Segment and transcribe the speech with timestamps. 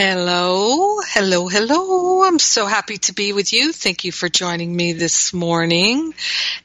[0.00, 2.22] Hello, hello, hello.
[2.22, 3.72] I'm so happy to be with you.
[3.72, 6.14] Thank you for joining me this morning.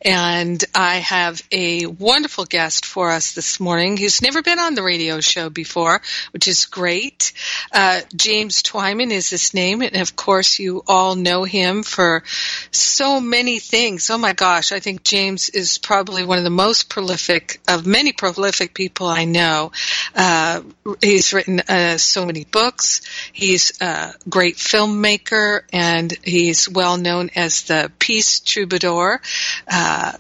[0.04, 4.84] And I have a wonderful guest for us this morning who's never been on the
[4.84, 7.34] radio show before, which is great.
[7.72, 9.82] Uh, James Twyman is his name.
[9.82, 12.22] And of course, you all know him for
[12.70, 14.12] so many things.
[14.12, 14.72] Oh my gosh.
[14.72, 19.26] I think James is probably one of the most prolific of many prolific people I
[19.26, 19.72] know.
[20.14, 20.62] Uh,
[21.02, 23.02] he's written uh, so many books.
[23.32, 29.22] He's a great filmmaker and he's well known as the Peace Troubadour.
[29.68, 30.14] Uh,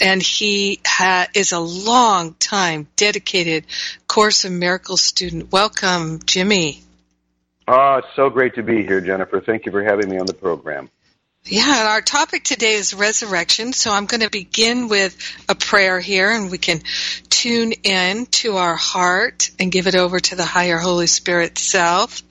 [0.00, 3.64] and he ha- is a long time dedicated
[4.06, 5.50] Course in Miracles student.
[5.50, 6.82] Welcome, Jimmy.
[7.66, 9.40] Oh, it's so great to be here, Jennifer.
[9.40, 10.88] Thank you for having me on the program.
[11.50, 13.72] Yeah, our topic today is resurrection.
[13.72, 15.16] So I'm going to begin with
[15.48, 16.82] a prayer here and we can
[17.30, 22.22] tune in to our heart and give it over to the higher Holy Spirit self.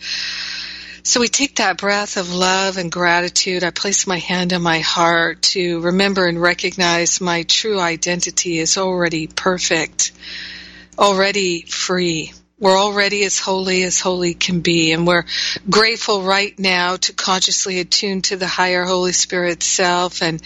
[1.01, 3.63] So we take that breath of love and gratitude.
[3.63, 8.77] I place my hand on my heart to remember and recognize my true identity is
[8.77, 10.11] already perfect,
[10.99, 15.25] already free we're already as holy as holy can be, and we're
[15.69, 20.41] grateful right now to consciously attune to the higher Holy Spirit self and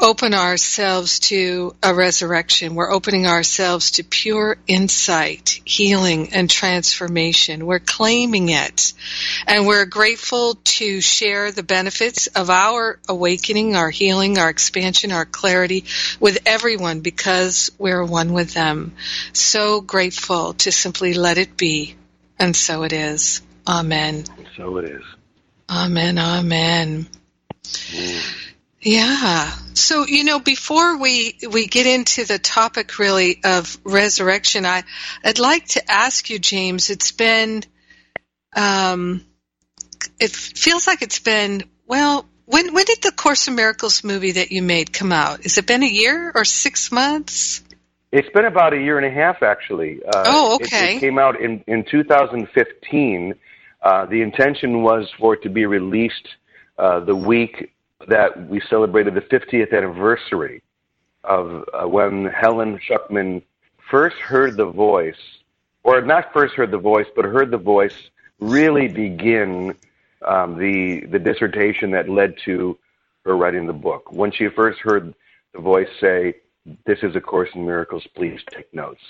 [0.00, 2.74] open ourselves to a resurrection.
[2.74, 7.66] We're opening ourselves to pure insight, healing, and transformation.
[7.66, 8.92] We're claiming it.
[9.46, 15.26] And we're grateful to share the benefits of our awakening, our healing, our expansion, our
[15.26, 15.84] clarity
[16.20, 18.94] with everyone because we're one with them.
[19.32, 21.96] So grateful to simply let it be.
[22.38, 23.42] And so it is.
[23.66, 24.24] Amen.
[24.56, 25.02] So it is.
[25.68, 26.18] Amen.
[26.18, 27.08] Amen.
[27.64, 28.47] Mm.
[28.88, 29.50] Yeah.
[29.74, 34.82] So, you know, before we, we get into the topic really of resurrection, I,
[35.22, 37.64] I'd like to ask you, James, it's been,
[38.56, 39.26] um,
[40.18, 44.52] it feels like it's been, well, when, when did the Course in Miracles movie that
[44.52, 45.42] you made come out?
[45.42, 47.62] Has it been a year or six months?
[48.10, 50.00] It's been about a year and a half, actually.
[50.02, 50.94] Uh, oh, okay.
[50.94, 53.34] It, it, came out in, in 2015.
[53.82, 56.26] Uh, the intention was for it to be released
[56.78, 57.70] uh, the week
[58.06, 60.62] that we celebrated the 50th anniversary
[61.24, 63.42] of uh, when Helen Schucman
[63.90, 65.18] first heard the voice,
[65.82, 69.74] or not first heard the voice, but heard the voice really begin
[70.24, 72.78] um, the the dissertation that led to
[73.24, 74.12] her writing the book.
[74.12, 75.14] When she first heard
[75.52, 76.34] the voice say,
[76.86, 78.06] "This is a Course in Miracles.
[78.14, 79.02] Please take notes."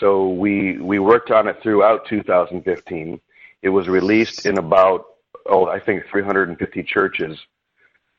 [0.00, 3.20] So we we worked on it throughout 2015.
[3.62, 5.06] It was released in about
[5.46, 7.38] oh I think 350 churches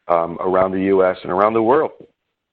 [0.07, 1.17] um, around the U.S.
[1.23, 1.91] and around the world.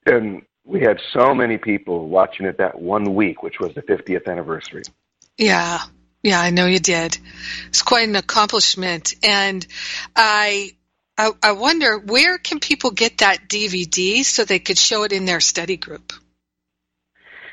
[0.07, 4.29] And we had so many people watching it that one week, which was the 50th
[4.29, 4.83] anniversary.
[5.37, 5.81] Yeah,
[6.23, 7.19] yeah, I know you did.
[7.69, 9.67] It's quite an accomplishment, and
[10.15, 10.73] I,
[11.19, 15.25] I, I wonder where can people get that DVD so they could show it in
[15.25, 16.13] their study group.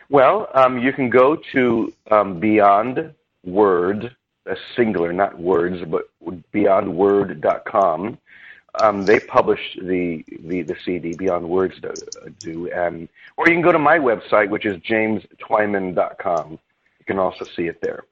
[0.09, 4.15] Well, um, you can go to um, Beyond Word,
[4.45, 6.09] a singular, not words, but
[6.53, 8.17] beyondword.com,
[8.79, 11.75] um, they publish the, the, the CD Beyond Words
[12.39, 16.51] do, and or you can go to my website, which is jamestwyman.com.
[16.51, 18.03] You can also see it there.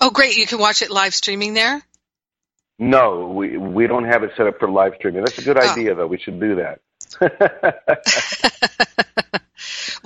[0.00, 0.36] Oh, great!
[0.36, 1.82] You can watch it live streaming there.
[2.78, 5.24] No, we we don't have it set up for live streaming.
[5.24, 5.70] That's a good oh.
[5.70, 6.06] idea, though.
[6.06, 6.80] We should do that.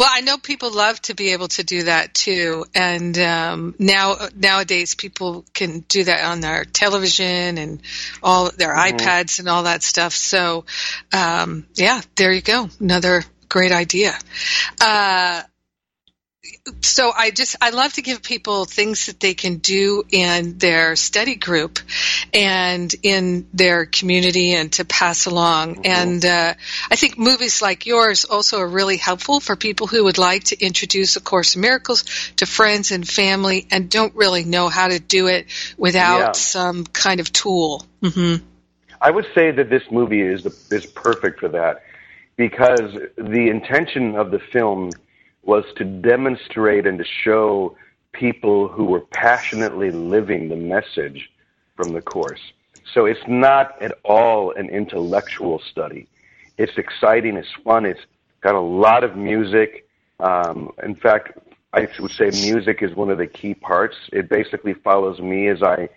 [0.03, 4.17] Well, I know people love to be able to do that too, and um, now
[4.35, 7.81] nowadays people can do that on their television and
[8.21, 8.97] all their mm-hmm.
[8.97, 10.13] iPads and all that stuff.
[10.13, 10.65] So,
[11.13, 14.19] um, yeah, there you go, another great idea.
[14.81, 15.43] Uh,
[16.81, 20.97] so I just I love to give people things that they can do in their
[20.97, 21.79] study group
[22.35, 25.77] and in their community and to pass along.
[25.77, 25.87] Mm-hmm.
[25.87, 26.55] And uh,
[26.91, 30.61] I think movies like yours also are really helpful for people who would like to
[30.61, 32.05] introduce A Course in Miracles
[32.37, 35.47] to friends and family and don't really know how to do it
[35.79, 36.33] without yeah.
[36.33, 37.87] some kind of tool.
[38.03, 38.45] Mm-hmm.
[39.01, 41.83] I would say that this movie is the, is perfect for that
[42.37, 44.91] because the intention of the film
[45.43, 47.77] was to demonstrate and to show
[48.13, 51.31] people who were passionately living the message
[51.77, 52.41] from the Course.
[52.93, 56.09] So it's not at all an intellectual study.
[56.59, 57.37] It's exciting.
[57.37, 57.87] It's fun.
[57.87, 58.01] It's
[58.41, 59.89] got a lot of music.
[60.21, 61.39] Um, in fact,
[61.73, 63.97] I would say music is one of the key parts.
[64.13, 65.89] It basically follows me as I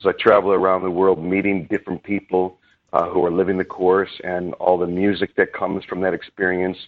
[0.00, 2.58] as I travel around the world, meeting different people
[2.92, 6.78] uh, who are living the course, and all the music that comes from that experience.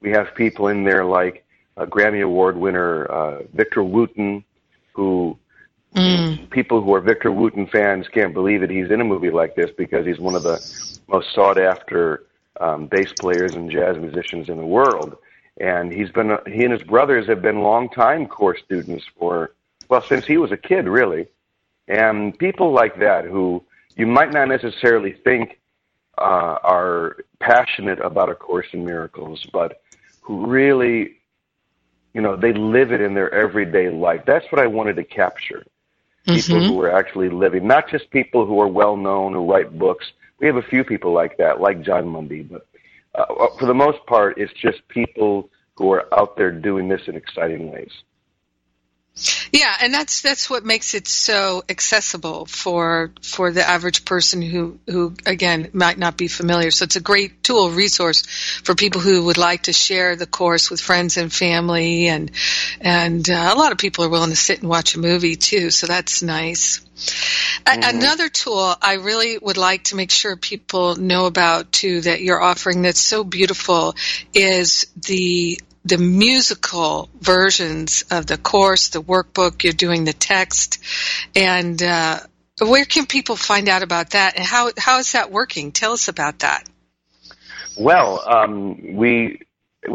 [0.00, 1.44] We have people in there like
[1.76, 4.44] uh, Grammy Award winner uh, Victor Wooten,
[4.92, 5.38] who
[5.94, 6.50] mm.
[6.50, 9.70] people who are Victor Wooten fans can't believe that he's in a movie like this
[9.76, 10.58] because he's one of the
[11.08, 12.24] most sought after
[12.60, 15.16] um, bass players and jazz musicians in the world.
[15.60, 19.52] And he's been he and his brothers have been longtime core students for
[19.88, 21.26] well since he was a kid really.
[21.88, 23.62] And people like that who
[23.96, 25.58] you might not necessarily think
[26.18, 29.82] uh, are passionate about A Course in Miracles, but
[30.20, 31.16] who really,
[32.14, 34.22] you know, they live it in their everyday life.
[34.26, 35.64] That's what I wanted to capture.
[36.26, 36.68] People mm-hmm.
[36.68, 40.06] who are actually living, not just people who are well known who write books.
[40.38, 42.66] We have a few people like that, like Jon Mundy, but
[43.14, 43.26] uh,
[43.58, 47.72] for the most part, it's just people who are out there doing this in exciting
[47.72, 47.90] ways.
[49.52, 54.78] Yeah, and that's that's what makes it so accessible for for the average person who
[54.86, 56.70] who again might not be familiar.
[56.70, 58.22] So it's a great tool resource
[58.64, 62.30] for people who would like to share the course with friends and family, and
[62.80, 65.70] and uh, a lot of people are willing to sit and watch a movie too.
[65.70, 66.80] So that's nice.
[67.66, 67.98] Mm-hmm.
[67.98, 72.40] Another tool I really would like to make sure people know about too that you're
[72.40, 73.94] offering that's so beautiful
[74.32, 80.82] is the the musical versions of the course, the workbook, you're doing the text,
[81.34, 82.20] and uh,
[82.60, 85.72] where can people find out about that, and how how is that working?
[85.72, 86.68] Tell us about that.
[87.76, 89.40] Well, um, we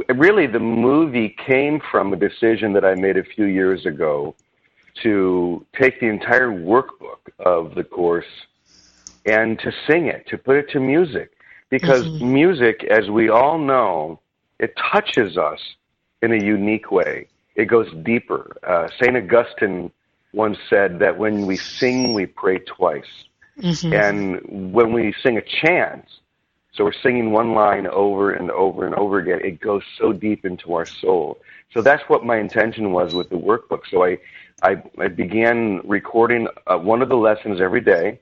[0.10, 4.36] really the movie came from a decision that I made a few years ago
[5.04, 8.25] to take the entire workbook of the course
[9.25, 11.31] and to sing it, to put it to music,
[11.69, 12.34] because mm-hmm.
[12.34, 14.19] music, as we all know
[14.60, 15.60] it touches us
[16.21, 17.27] in a unique way.
[17.55, 18.55] It goes deeper.
[18.63, 19.15] Uh, St.
[19.15, 19.91] Augustine
[20.33, 23.25] once said that when we sing, we pray twice.
[23.59, 23.93] Mm-hmm.
[23.93, 26.05] And when we sing a chant,
[26.73, 30.45] so we're singing one line over and over and over again, it goes so deep
[30.45, 31.39] into our soul.
[31.73, 33.81] So that's what my intention was with the workbook.
[33.89, 34.19] So I,
[34.61, 38.19] I, I began recording uh, one of the lessons every day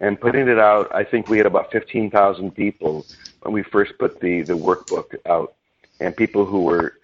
[0.00, 0.94] and putting it out.
[0.94, 3.06] I think we had about 15,000 people
[3.40, 5.54] when we first put the, the workbook out
[5.98, 6.98] and people who were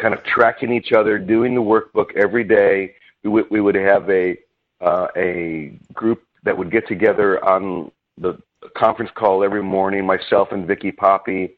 [0.00, 2.94] kind of tracking each other, doing the workbook every day.
[3.22, 4.36] We would, we would have a,
[4.80, 8.38] uh, a group that would get together on the
[8.76, 10.06] conference call every morning.
[10.06, 11.56] Myself and Vicky Poppy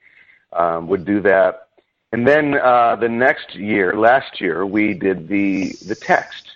[0.53, 1.69] um, would do that.
[2.13, 6.47] And then uh, the next year, last year, we did the, the text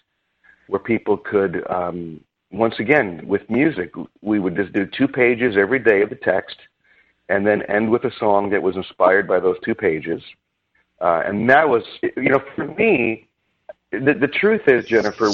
[0.66, 5.78] where people could, um, once again, with music, we would just do two pages every
[5.78, 6.56] day of the text
[7.28, 10.22] and then end with a song that was inspired by those two pages.
[11.00, 13.28] Uh, and that was, you know, for me,
[13.92, 15.30] the, the truth is, Jennifer,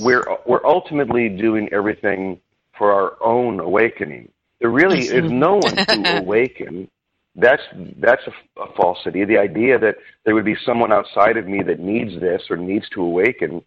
[0.00, 2.40] we're, we're ultimately doing everything
[2.76, 4.30] for our own awakening.
[4.60, 6.88] There really is no one to awaken.
[7.34, 7.62] That's,
[7.98, 9.24] that's a, a falsity.
[9.24, 12.88] The idea that there would be someone outside of me that needs this or needs
[12.90, 13.62] to awaken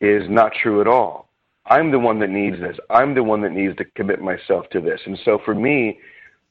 [0.00, 1.28] is not true at all.
[1.66, 2.76] I'm the one that needs this.
[2.90, 5.00] I'm the one that needs to commit myself to this.
[5.04, 5.98] And so for me,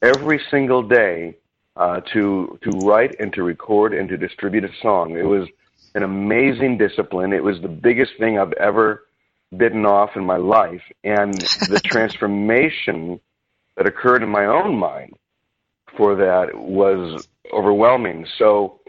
[0.02, 1.38] every single day
[1.76, 5.18] uh, to to write and to record and to distribute a song.
[5.18, 5.48] It was
[5.94, 7.34] an amazing discipline.
[7.34, 9.06] It was the biggest thing I've ever
[9.56, 13.20] bitten off in my life, and the transformation
[13.78, 15.14] that occurred in my own mind
[15.98, 18.26] for that was overwhelming.
[18.38, 18.80] So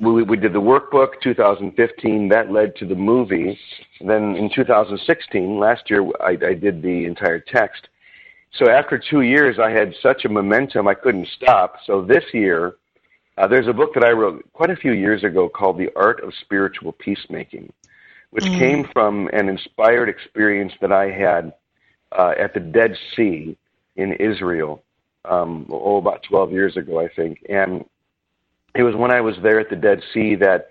[0.00, 3.58] we, we did the workbook 2015 that led to the movie
[4.00, 7.88] then in 2016 last year I, I did the entire text
[8.54, 11.76] so after two years, I had such a momentum, I couldn't stop.
[11.86, 12.76] So this year,
[13.38, 16.22] uh, there's a book that I wrote quite a few years ago called The Art
[16.22, 17.72] of Spiritual Peacemaking,
[18.30, 18.58] which mm.
[18.58, 21.54] came from an inspired experience that I had
[22.12, 23.56] uh, at the Dead Sea
[23.96, 24.82] in Israel,
[25.24, 27.44] um, oh, about 12 years ago, I think.
[27.48, 27.84] And
[28.74, 30.68] it was when I was there at the Dead Sea that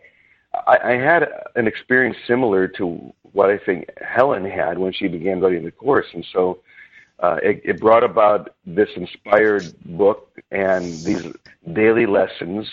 [0.68, 5.40] I, I had an experience similar to what I think Helen had when she began
[5.40, 6.08] writing the course.
[6.14, 6.60] And so
[7.22, 11.26] uh, it, it brought about this inspired book and these
[11.74, 12.68] daily lessons.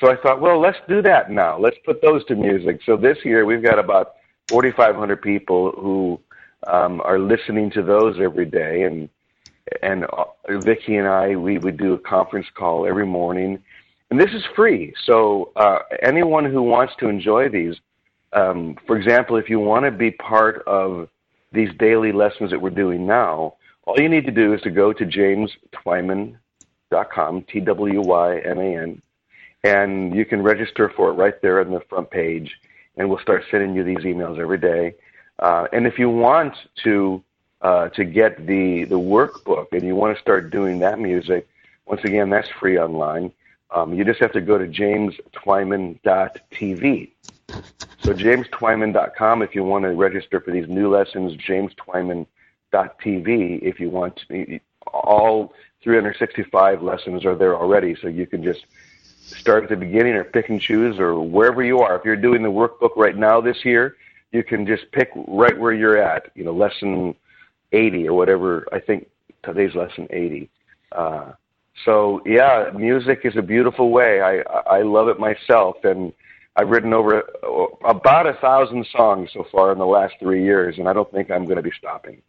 [0.00, 1.58] So I thought, well, let's do that now.
[1.58, 2.80] Let's put those to music.
[2.86, 4.14] So this year we've got about
[4.48, 6.20] 4,500 people who
[6.66, 9.08] um, are listening to those every day, and
[9.82, 10.24] and uh,
[10.60, 13.62] Vicki and I we would do a conference call every morning,
[14.10, 14.92] and this is free.
[15.04, 17.76] So uh, anyone who wants to enjoy these,
[18.32, 21.08] um, for example, if you want to be part of
[21.52, 23.54] these daily lessons that we're doing now,
[23.90, 28.76] all you need to do is to go to jamestwyman.com, T W Y M A
[28.76, 29.02] N,
[29.64, 32.54] and you can register for it right there on the front page,
[32.96, 34.94] and we'll start sending you these emails every day.
[35.40, 36.54] Uh, and if you want
[36.84, 37.20] to
[37.62, 41.48] uh, to get the the workbook and you want to start doing that music,
[41.86, 43.32] once again, that's free online.
[43.72, 47.10] Um, you just have to go to jamestwyman.tv.
[48.02, 52.28] So jamestwyman.com if you want to register for these new lessons, jamestwyman.tv
[52.72, 54.20] if you want.
[54.28, 54.60] To,
[54.92, 58.66] all 365 lessons are there already, so you can just
[59.20, 61.96] start at the beginning or pick and choose or wherever you are.
[61.96, 63.96] If you're doing the workbook right now this year,
[64.32, 66.30] you can just pick right where you're at.
[66.34, 67.14] You know, lesson
[67.72, 68.66] 80 or whatever.
[68.72, 69.08] I think
[69.42, 70.50] today's lesson 80.
[70.92, 71.32] Uh,
[71.84, 74.20] so yeah, music is a beautiful way.
[74.20, 76.12] I I love it myself, and
[76.56, 77.22] I've written over
[77.84, 81.30] about a thousand songs so far in the last three years, and I don't think
[81.30, 82.20] I'm going to be stopping.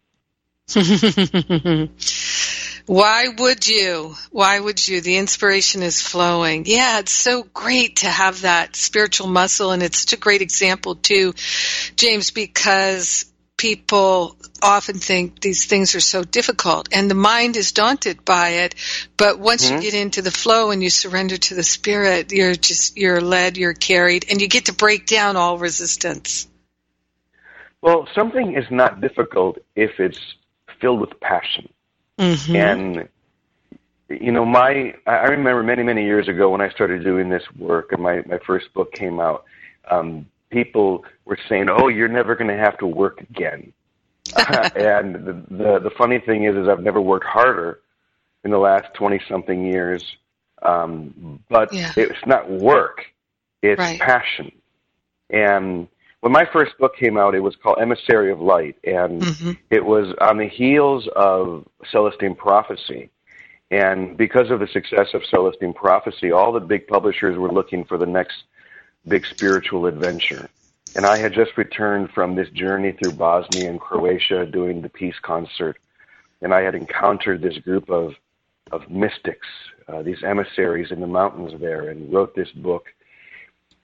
[2.85, 4.15] Why would you?
[4.31, 5.01] Why would you?
[5.01, 6.63] The inspiration is flowing.
[6.65, 10.95] Yeah, it's so great to have that spiritual muscle, and it's such a great example
[10.95, 11.33] too,
[11.95, 18.25] James, because people often think these things are so difficult and the mind is daunted
[18.25, 18.73] by it
[19.17, 19.75] but once mm-hmm.
[19.75, 23.57] you get into the flow and you surrender to the spirit you're just you're led
[23.57, 26.47] you're carried and you get to break down all resistance
[27.81, 30.19] well something is not difficult if it's
[30.81, 31.69] filled with passion
[32.17, 32.55] mm-hmm.
[32.55, 33.09] and
[34.09, 37.91] you know my i remember many many years ago when i started doing this work
[37.91, 39.45] and my my first book came out
[39.89, 43.73] um people were saying, "Oh, you're never going to have to work again."
[44.35, 47.79] uh, and the, the the funny thing is, is I've never worked harder
[48.43, 50.03] in the last twenty something years.
[50.61, 51.91] Um, but yeah.
[51.97, 53.05] it's not work;
[53.63, 53.99] it's right.
[53.99, 54.51] passion.
[55.31, 55.87] And
[56.21, 59.51] when my first book came out, it was called Emissary of Light, and mm-hmm.
[59.69, 63.09] it was on the heels of Celestine Prophecy.
[63.71, 67.97] And because of the success of Celestine Prophecy, all the big publishers were looking for
[67.97, 68.43] the next
[69.07, 70.47] big spiritual adventure.
[70.95, 75.15] And I had just returned from this journey through Bosnia and Croatia doing the peace
[75.21, 75.77] concert.
[76.41, 78.13] And I had encountered this group of,
[78.71, 79.47] of mystics,
[79.87, 82.87] uh, these emissaries in the mountains there, and wrote this book.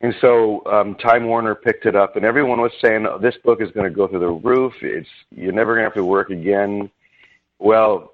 [0.01, 3.62] And so um, Time Warner picked it up, and everyone was saying, oh, "This book
[3.62, 4.74] is going to go through the roof.
[4.82, 6.89] It's you're never going to have to work again."
[7.60, 8.13] Well,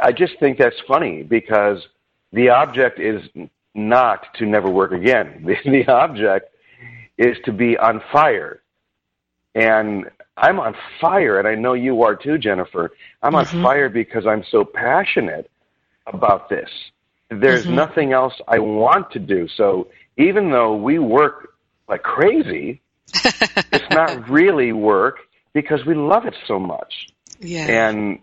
[0.00, 1.84] I just think that's funny because
[2.32, 3.20] the object is
[3.74, 5.44] not to never work again.
[5.64, 6.54] The, the object
[7.18, 8.62] is to be on fire.
[9.54, 12.92] And I'm on fire, and I know you are too, Jennifer.
[13.22, 13.56] I'm mm-hmm.
[13.56, 15.50] on fire because I'm so passionate
[16.06, 16.70] about this.
[17.30, 17.74] There's mm-hmm.
[17.74, 19.46] nothing else I want to do.
[19.56, 19.88] So
[20.22, 21.54] even though we work
[21.88, 22.80] like crazy,
[23.14, 25.18] it's not really work
[25.52, 27.08] because we love it so much.
[27.40, 27.66] Yeah.
[27.66, 28.20] And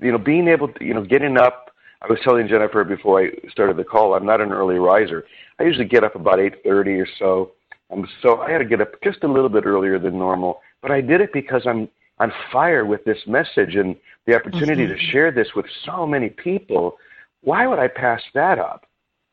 [0.00, 1.70] you know, being able to, you know, getting up
[2.02, 5.26] I was telling Jennifer before I started the call, I'm not an early riser.
[5.58, 7.52] I usually get up about 8:30 or so.
[7.90, 10.90] Um, so I had to get up just a little bit earlier than normal, but
[10.90, 11.88] I did it because I'm
[12.18, 14.94] on fire with this message and the opportunity mm-hmm.
[14.94, 16.98] to share this with so many people.
[17.42, 18.86] Why would I pass that up?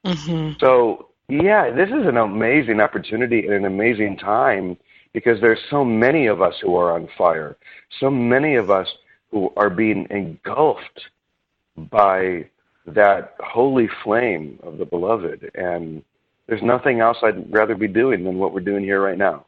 [0.05, 0.53] Mm-hmm.
[0.59, 4.77] So yeah, this is an amazing opportunity and an amazing time
[5.13, 7.57] because there's so many of us who are on fire,
[8.00, 8.88] so many of us
[9.31, 11.01] who are being engulfed
[11.75, 12.46] by
[12.86, 15.51] that holy flame of the beloved.
[15.53, 16.03] And
[16.48, 19.46] there's nothing else I'd rather be doing than what we're doing here right now.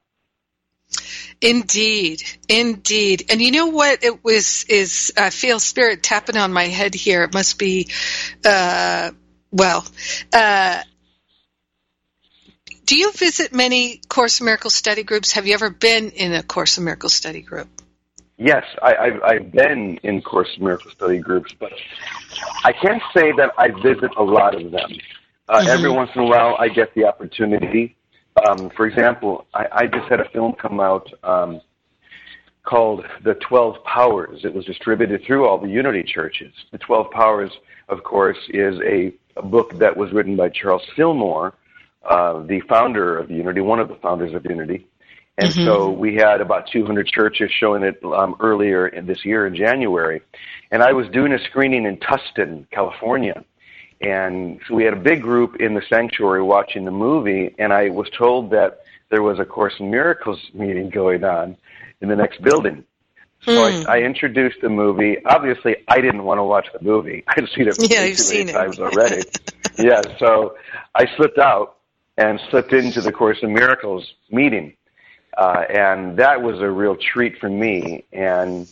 [1.42, 3.32] Indeed, indeed.
[3.32, 4.04] And you know what?
[4.04, 7.24] It was is I feel spirit tapping on my head here.
[7.24, 7.88] It must be,
[8.44, 9.12] uh,
[9.50, 9.86] well,
[10.34, 10.82] uh,
[12.90, 15.34] do you visit many Course in Miracles study groups?
[15.34, 17.68] Have you ever been in a Course in Miracles study group?
[18.38, 21.72] Yes, I, I've, I've been in Course in Miracles study groups, but
[22.64, 24.90] I can't say that I visit a lot of them.
[25.48, 25.68] Uh, mm-hmm.
[25.68, 27.96] Every once in a while, I get the opportunity.
[28.48, 31.62] Um, for example, I, I just had a film come out um,
[32.64, 34.40] called The Twelve Powers.
[34.44, 36.54] It was distributed through all the Unity churches.
[36.72, 37.52] The Twelve Powers,
[37.88, 41.54] of course, is a, a book that was written by Charles Fillmore,
[42.08, 44.88] uh, the founder of Unity, one of the founders of Unity.
[45.38, 45.66] And mm-hmm.
[45.66, 50.22] so we had about 200 churches showing it um, earlier in this year in January.
[50.72, 53.44] And I was doing a screening in Tustin, California.
[54.02, 57.90] And so we had a big group in the sanctuary watching the movie, and I
[57.90, 58.80] was told that
[59.10, 61.58] there was a Course in Miracles meeting going on
[62.02, 62.86] in the next building.
[63.42, 63.86] So mm.
[63.88, 65.18] I, I introduced the movie.
[65.26, 67.24] Obviously, I didn't want to watch the movie.
[67.28, 68.82] I'd seen it yeah, you've seen times it.
[68.82, 69.24] already.
[69.78, 70.56] yeah, so
[70.96, 71.78] I slipped out
[72.20, 74.76] and slipped into the Course in Miracles meeting.
[75.38, 78.04] Uh, and that was a real treat for me.
[78.12, 78.68] And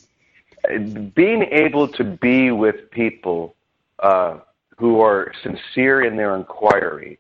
[1.16, 3.56] being able to be with people
[4.00, 4.40] uh,
[4.78, 7.20] who are sincere in their inquiry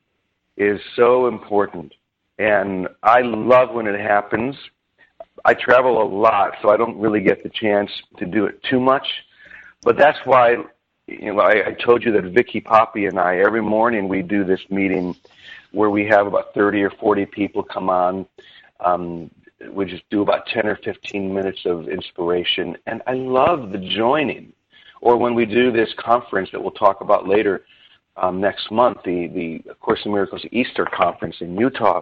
[0.57, 1.93] is so important.
[2.38, 4.57] And I love when it happens.
[5.46, 8.81] I travel a lot, so I don't really get the chance to do it too
[8.81, 9.07] much.
[9.81, 10.57] But that's why,
[11.07, 14.43] you know, I, I told you that Vicky Poppy and I every morning we do
[14.43, 15.15] this meeting
[15.71, 18.25] where we have about 30 or 40 people come on.
[18.79, 19.29] Um,
[19.71, 24.53] we just do about 10 or 15 minutes of inspiration, and I love the joining.
[25.01, 27.63] Or when we do this conference that we'll talk about later
[28.15, 32.01] um, next month, the, the Course in Miracles Easter Conference in Utah,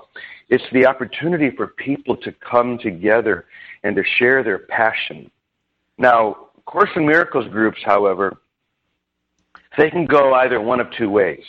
[0.49, 3.45] it's the opportunity for people to come together
[3.83, 5.29] and to share their passion.
[5.97, 8.37] Now, Course in Miracles groups, however,
[9.77, 11.43] they can go either one of two ways.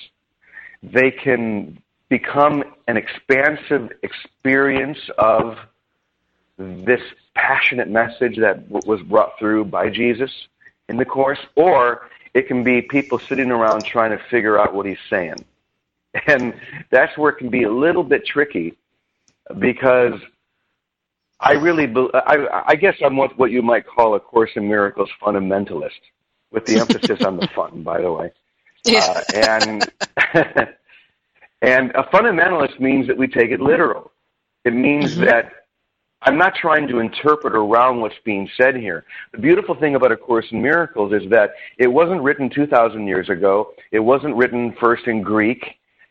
[0.82, 5.58] They can become an expansive experience of
[6.58, 7.00] this
[7.34, 10.30] passionate message that was brought through by Jesus
[10.88, 14.86] in the Course, or it can be people sitting around trying to figure out what
[14.86, 15.36] he's saying.
[16.26, 16.54] And
[16.90, 18.74] that's where it can be a little bit tricky
[19.58, 20.14] because
[21.40, 25.10] I really, I, I guess I'm what, what you might call a Course in Miracles
[25.20, 26.00] fundamentalist,
[26.50, 28.32] with the emphasis on the fun, by the way.
[28.84, 29.22] Yeah.
[29.34, 29.58] Uh,
[30.34, 30.68] and
[31.62, 34.10] and a fundamentalist means that we take it literal.
[34.64, 35.24] It means mm-hmm.
[35.24, 35.52] that
[36.22, 39.04] I'm not trying to interpret around what's being said here.
[39.32, 43.28] The beautiful thing about A Course in Miracles is that it wasn't written 2,000 years
[43.28, 43.72] ago.
[43.92, 45.64] It wasn't written first in Greek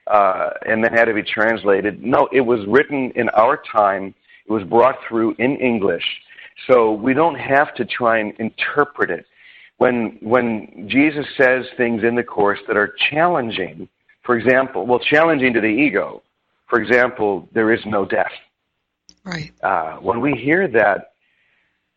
[0.08, 2.04] uh, and then had to be translated.
[2.04, 4.14] No, it was written in our time.
[4.48, 6.06] It was brought through in English.
[6.68, 9.26] So we don't have to try and interpret it.
[9.78, 13.90] When, when Jesus says things in the Course that are challenging,
[14.26, 16.24] for example, well, challenging to the ego,
[16.68, 18.32] for example, there is no death.
[19.24, 19.52] Right.
[19.62, 21.14] Uh, when we hear that,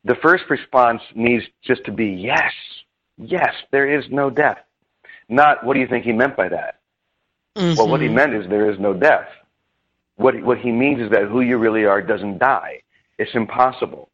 [0.04, 2.52] the first response needs just to be yes,
[3.16, 4.58] yes, there is no death.
[5.28, 6.80] Not what do you think he meant by that?
[7.56, 7.76] Mm-hmm.
[7.76, 9.28] Well, what he meant is there is no death.
[10.16, 12.82] What what he means is that who you really are doesn't die.
[13.18, 14.08] It's impossible.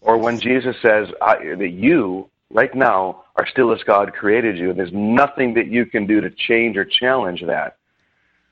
[0.00, 4.78] Or when Jesus says that you, right now, are still as God created you, and
[4.78, 7.76] there's nothing that you can do to change or challenge that.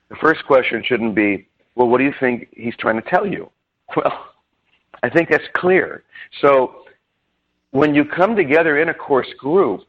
[0.09, 3.49] The first question shouldn't be, well, what do you think he's trying to tell you?
[3.95, 4.31] Well,
[5.03, 6.03] I think that's clear.
[6.41, 6.85] So
[7.69, 9.81] when you come together in a course group,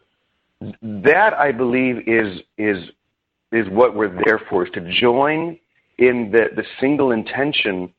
[0.83, 2.91] that I believe is is
[3.53, 5.59] is what we're there for, is to join
[5.99, 7.93] in the, the single intention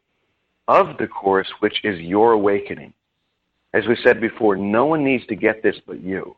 [0.67, 2.93] of the course, which is your awakening.
[3.73, 6.36] As we said before, no one needs to get this but you,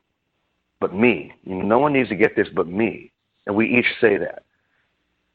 [0.79, 1.33] but me.
[1.45, 3.11] No one needs to get this but me.
[3.45, 4.43] And we each say that.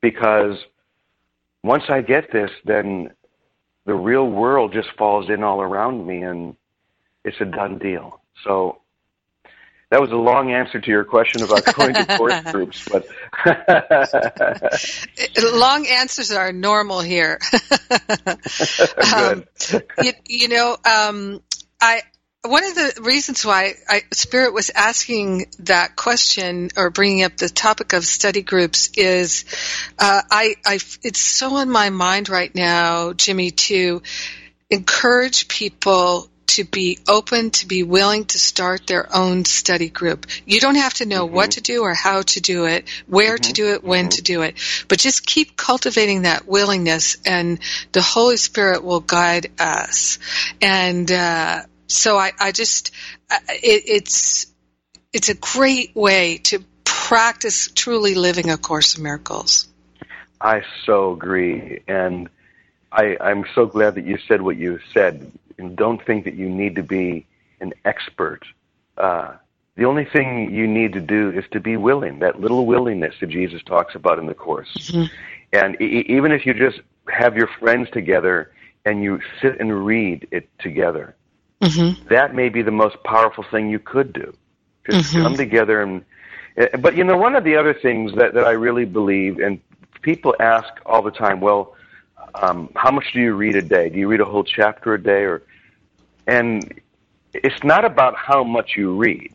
[0.01, 0.57] Because
[1.63, 3.11] once I get this, then
[3.87, 6.57] the real world just falls in all around me and
[7.25, 8.21] it's a done deal.
[8.45, 8.81] So
[9.91, 13.07] that was a long answer to your question about going to course groups, but
[15.55, 17.39] long answers are normal here.
[19.15, 19.45] um,
[20.03, 21.41] you, you, know, um,
[21.85, 22.03] I
[22.47, 27.49] one of the reasons why I, Spirit was asking that question or bringing up the
[27.49, 29.47] topic of study groups is
[29.99, 34.03] uh, I, I, it's so on my mind right now, Jimmy, to
[34.69, 40.27] encourage people to be open, to be willing to start their own study group.
[40.45, 41.35] You don't have to know mm-hmm.
[41.35, 43.43] what to do or how to do it, where mm-hmm.
[43.43, 44.11] to do it, when mm-hmm.
[44.11, 44.57] to do it,
[44.89, 47.59] but just keep cultivating that willingness and
[47.93, 50.19] the Holy Spirit will guide us.
[50.61, 52.93] And, uh, so I, I just
[53.31, 54.47] it, it's
[55.13, 59.69] it's a great way to practice truly living a course of miracles.
[60.41, 61.83] I so agree.
[61.87, 62.29] And
[62.93, 65.31] i i'm so glad that you said what you said.
[65.59, 67.27] And don't think that you need to be
[67.61, 68.41] an expert.
[68.99, 69.35] Uh,
[69.77, 72.21] the only thing you need to do is to be willing.
[72.21, 74.73] That little willingness that jesus talks about in the course.
[74.75, 75.15] Mm-hmm.
[75.53, 78.51] and e- even if you just have your friends together
[78.85, 81.15] and you sit and read it together
[81.65, 82.09] Mm-hmm.
[82.09, 84.35] That may be the most powerful thing you could do.
[84.91, 85.23] Just mm-hmm.
[85.23, 86.05] come together and.
[86.57, 89.61] Eh, but you know, one of the other things that that I really believe, and
[90.03, 91.75] people ask all the time, well,
[92.35, 93.89] um, how much do you read a day?
[93.89, 95.43] Do you read a whole chapter a day, or?
[96.27, 96.81] And
[97.33, 99.33] it's not about how much you read,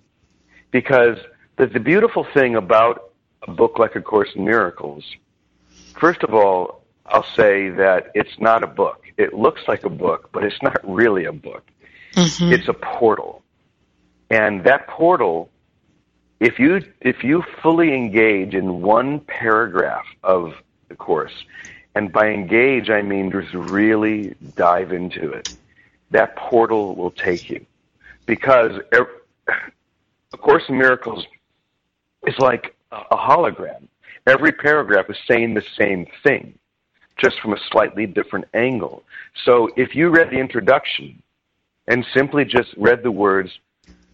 [0.71, 1.17] because
[1.57, 3.11] the, the beautiful thing about
[3.47, 5.03] a book like A Course in Miracles,
[5.99, 9.05] first of all, I'll say that it's not a book.
[9.17, 11.63] It looks like a book, but it's not really a book.
[12.13, 12.53] Mm-hmm.
[12.53, 13.43] It's a portal.
[14.29, 15.49] And that portal,
[16.39, 20.53] if you if you fully engage in one paragraph of
[20.87, 21.33] the course,
[21.95, 25.55] and by engage I mean just really dive into it,
[26.11, 27.65] that portal will take you.
[28.25, 31.25] Because A Course in Miracles
[32.27, 33.87] is like a hologram.
[34.27, 36.53] Every paragraph is saying the same thing,
[37.17, 39.03] just from a slightly different angle.
[39.43, 41.23] So if you read the introduction
[41.89, 43.51] and simply just read the words,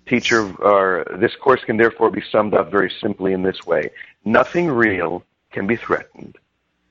[0.08, 3.92] teacher, or this course can therefore be summed up very simply in this way.
[4.24, 6.38] Nothing real can be threatened.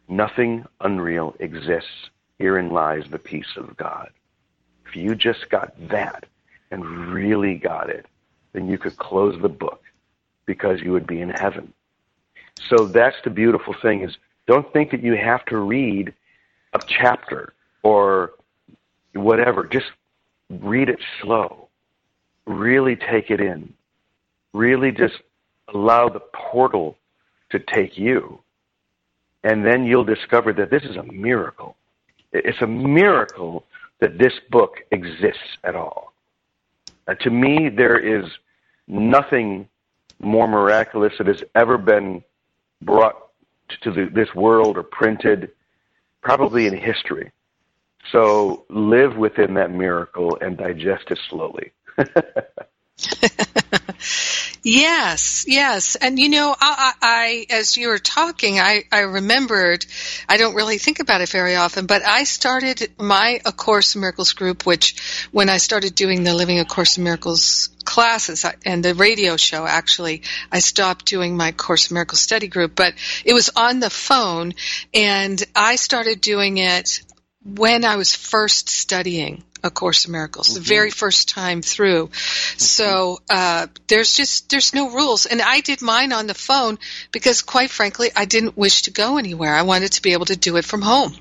[0.08, 2.10] Nothing unreal exists.
[2.38, 4.10] Herein lies the peace of God.
[4.86, 6.26] If you just got that
[6.70, 8.06] and really got it,
[8.52, 9.82] then you could close the book
[10.44, 11.72] because you would be in heaven.
[12.68, 14.16] So that's the beautiful thing is
[14.46, 16.12] don't think that you have to read
[16.74, 18.32] a chapter or
[19.14, 19.64] whatever.
[19.64, 19.86] Just
[20.62, 21.68] read it slow.
[22.46, 23.72] Really take it in.
[24.52, 25.14] Really just
[25.72, 26.96] allow the portal
[27.50, 28.40] to take you.
[29.42, 31.76] And then you'll discover that this is a miracle.
[32.32, 33.64] It's a miracle
[34.00, 36.12] that this book exists at all.
[37.06, 38.24] Uh, to me, there is
[38.88, 39.68] nothing
[40.20, 42.22] more miraculous that has ever been
[42.80, 43.16] brought
[43.82, 45.50] to the, this world or printed,
[46.22, 47.30] probably in history.
[48.12, 51.72] So live within that miracle and digest it slowly.
[54.66, 55.94] Yes, yes.
[55.94, 59.84] And you know, I, I, I, as you were talking, I, I remembered,
[60.26, 64.00] I don't really think about it very often, but I started my A Course in
[64.00, 68.82] Miracles group, which when I started doing the Living A Course in Miracles classes and
[68.82, 72.94] the radio show, actually, I stopped doing my Course Miracles study group, but
[73.26, 74.54] it was on the phone
[74.94, 77.02] and I started doing it
[77.44, 80.54] when I was first studying a Course in Miracles, mm-hmm.
[80.56, 82.08] the very first time through.
[82.08, 82.58] Mm-hmm.
[82.58, 86.78] So uh, there's just there's no rules, and I did mine on the phone
[87.12, 89.54] because, quite frankly, I didn't wish to go anywhere.
[89.54, 91.14] I wanted to be able to do it from home,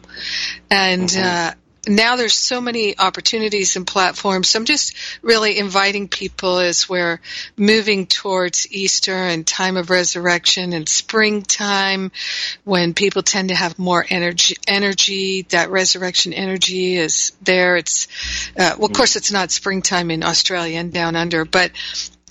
[0.69, 1.23] and mm-hmm.
[1.25, 1.51] uh,
[1.87, 4.49] now there's so many opportunities and platforms.
[4.49, 7.19] So I'm just really inviting people as we're
[7.57, 12.11] moving towards Easter and time of resurrection and springtime
[12.63, 17.75] when people tend to have more energy, energy, that resurrection energy is there.
[17.75, 18.07] It's,
[18.57, 21.71] uh, well, of course it's not springtime in Australia and down under, but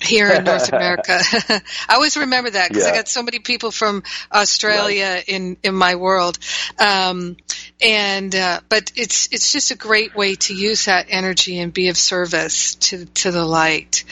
[0.02, 1.20] here in North America.
[1.88, 2.92] I always remember that because yeah.
[2.92, 5.24] I got so many people from Australia right.
[5.28, 6.38] in in my world.
[6.78, 7.36] Um,
[7.82, 11.88] and uh, but it's it's just a great way to use that energy and be
[11.88, 14.04] of service to to the light.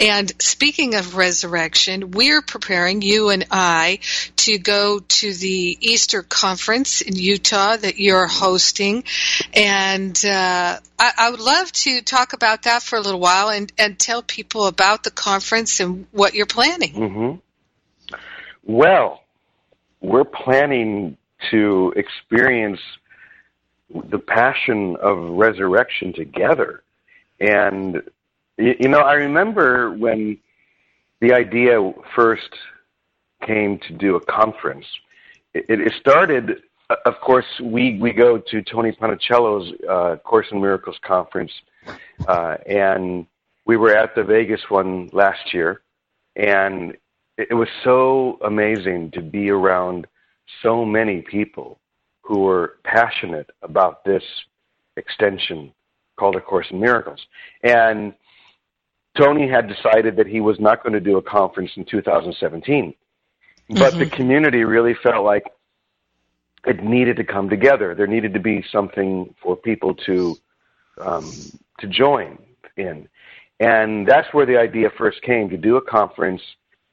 [0.00, 4.00] And speaking of resurrection, we're preparing you and I
[4.36, 9.04] to go to the Easter conference in Utah that you're hosting,
[9.52, 13.70] and uh, I, I would love to talk about that for a little while and
[13.78, 16.94] and tell people about the conference and what you're planning.
[16.94, 18.16] Mm-hmm.
[18.64, 19.22] Well,
[20.00, 21.16] we're planning
[21.50, 22.80] to experience
[24.10, 26.82] the passion of resurrection together.
[27.40, 28.02] And,
[28.56, 30.38] you know, I remember when
[31.20, 32.50] the idea first
[33.46, 34.86] came to do a conference,
[35.54, 36.62] it, it started,
[37.06, 41.52] of course, we, we go to Tony Ponticello's uh, Course in Miracles conference,
[42.26, 43.26] uh, and
[43.64, 45.82] we were at the Vegas one last year,
[46.36, 46.96] and
[47.36, 50.06] it was so amazing to be around
[50.62, 51.78] so many people
[52.28, 54.22] who were passionate about this
[54.98, 55.72] extension
[56.18, 57.20] called A Course in Miracles.
[57.62, 58.12] And
[59.16, 62.94] Tony had decided that he was not going to do a conference in 2017.
[63.70, 63.98] But mm-hmm.
[64.00, 65.44] the community really felt like
[66.66, 67.94] it needed to come together.
[67.94, 70.36] There needed to be something for people to
[71.00, 71.32] um,
[71.78, 72.38] to join
[72.76, 73.08] in,
[73.60, 76.42] and that's where the idea first came to do a conference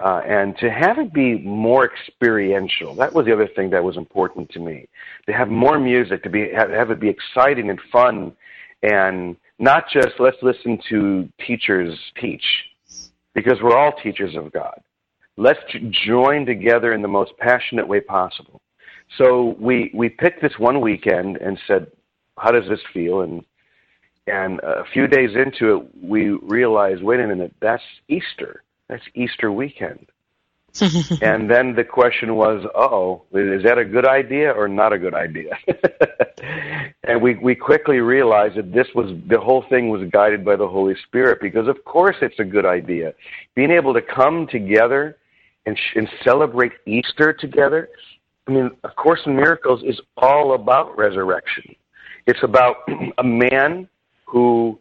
[0.02, 2.96] uh, and to have it be more experiential.
[2.96, 4.88] That was the other thing that was important to me.
[5.28, 8.34] To have more music, to be have, have it be exciting and fun,
[8.84, 12.44] and not just let's listen to teachers teach,
[13.34, 14.82] because we're all teachers of God.
[15.38, 15.60] Let's
[16.06, 18.62] join together in the most passionate way possible.
[19.18, 21.88] So we we picked this one weekend and said,
[22.38, 23.22] how does this feel?
[23.22, 23.46] And
[24.28, 29.52] and a few days into it, we realized, wait a minute, that's Easter that's Easter
[29.52, 30.08] weekend.
[31.22, 35.14] and then the question was, oh, is that a good idea or not a good
[35.14, 35.58] idea?
[37.06, 40.68] and we, we quickly realized that this was, the whole thing was guided by the
[40.68, 43.14] Holy Spirit because of course it's a good idea.
[43.56, 45.18] Being able to come together
[45.66, 47.88] and, sh- and celebrate Easter together,
[48.48, 51.74] I mean, A Course in Miracles is all about resurrection.
[52.28, 52.78] It's about
[53.18, 53.88] a man
[54.26, 54.78] who,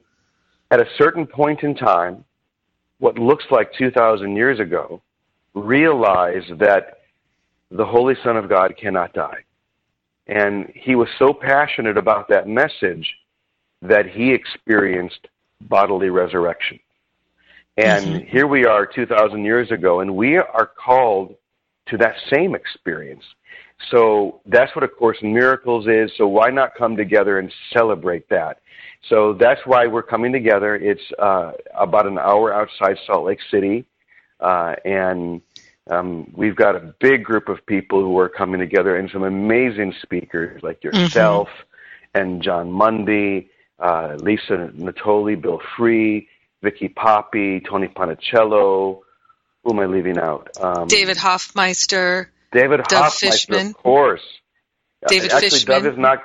[0.73, 2.25] at a certain point in time,
[3.05, 5.03] what looks like 2,000 years ago,
[5.53, 7.01] realized that
[7.71, 9.45] the Holy Son of God cannot die.
[10.27, 13.07] And he was so passionate about that message
[13.83, 15.29] that he experienced
[15.61, 16.81] bodily resurrection.
[17.77, 18.27] And Mhm.
[18.27, 21.37] here we are 2,000 years ago, and we are called
[21.87, 23.25] to that same experience.
[23.90, 26.11] So that's what A Course in Miracles is.
[26.16, 28.61] So why not come together and celebrate that?
[29.09, 30.77] So that's why we're coming together.
[30.77, 33.85] It's uh, about an hour outside Salt Lake City,
[34.40, 35.42] uh, and
[35.90, 39.94] um, we've got a big group of people who are coming together, and some amazing
[40.03, 41.49] speakers like yourself
[42.14, 46.29] and Jon Mundy, uh, Lisa Natoli, Bill Free,
[46.62, 49.04] Vicky Poppy, Tony Ponticello.
[49.64, 50.50] Who am I leaving out?
[50.61, 52.31] Um, David Hoffmeister.
[52.53, 53.66] David Dove Hoffmeister, Fishman.
[53.68, 54.22] of course.
[55.03, 55.83] Uh, David Actually, Fishman.
[55.83, 56.18] Dove is not.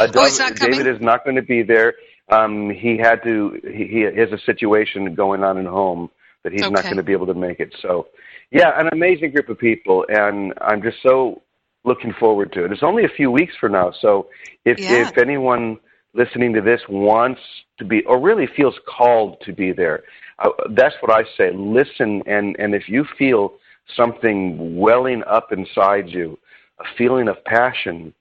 [0.00, 0.78] Uh, Dove, Oh, he's not coming.
[0.78, 1.94] David is not going to be there.
[2.30, 3.60] Um, he had to.
[3.64, 6.10] He, he has a situation going on at home
[6.44, 7.74] that he's not going to be able to make it.
[7.82, 8.06] So,
[8.50, 11.42] yeah, an amazing group of people, and I'm just so
[11.84, 12.72] looking forward to it.
[12.72, 14.28] It's only a few weeks from now, so
[14.64, 15.08] if Yeah.
[15.08, 15.78] if anyone
[16.18, 17.40] listening to this wants
[17.78, 20.02] to be, or really feels called to be there,
[20.40, 21.50] uh, that's what I say.
[21.54, 23.54] Listen, and and if you feel
[23.96, 26.38] something welling up inside you,
[26.80, 28.12] a feeling of passion,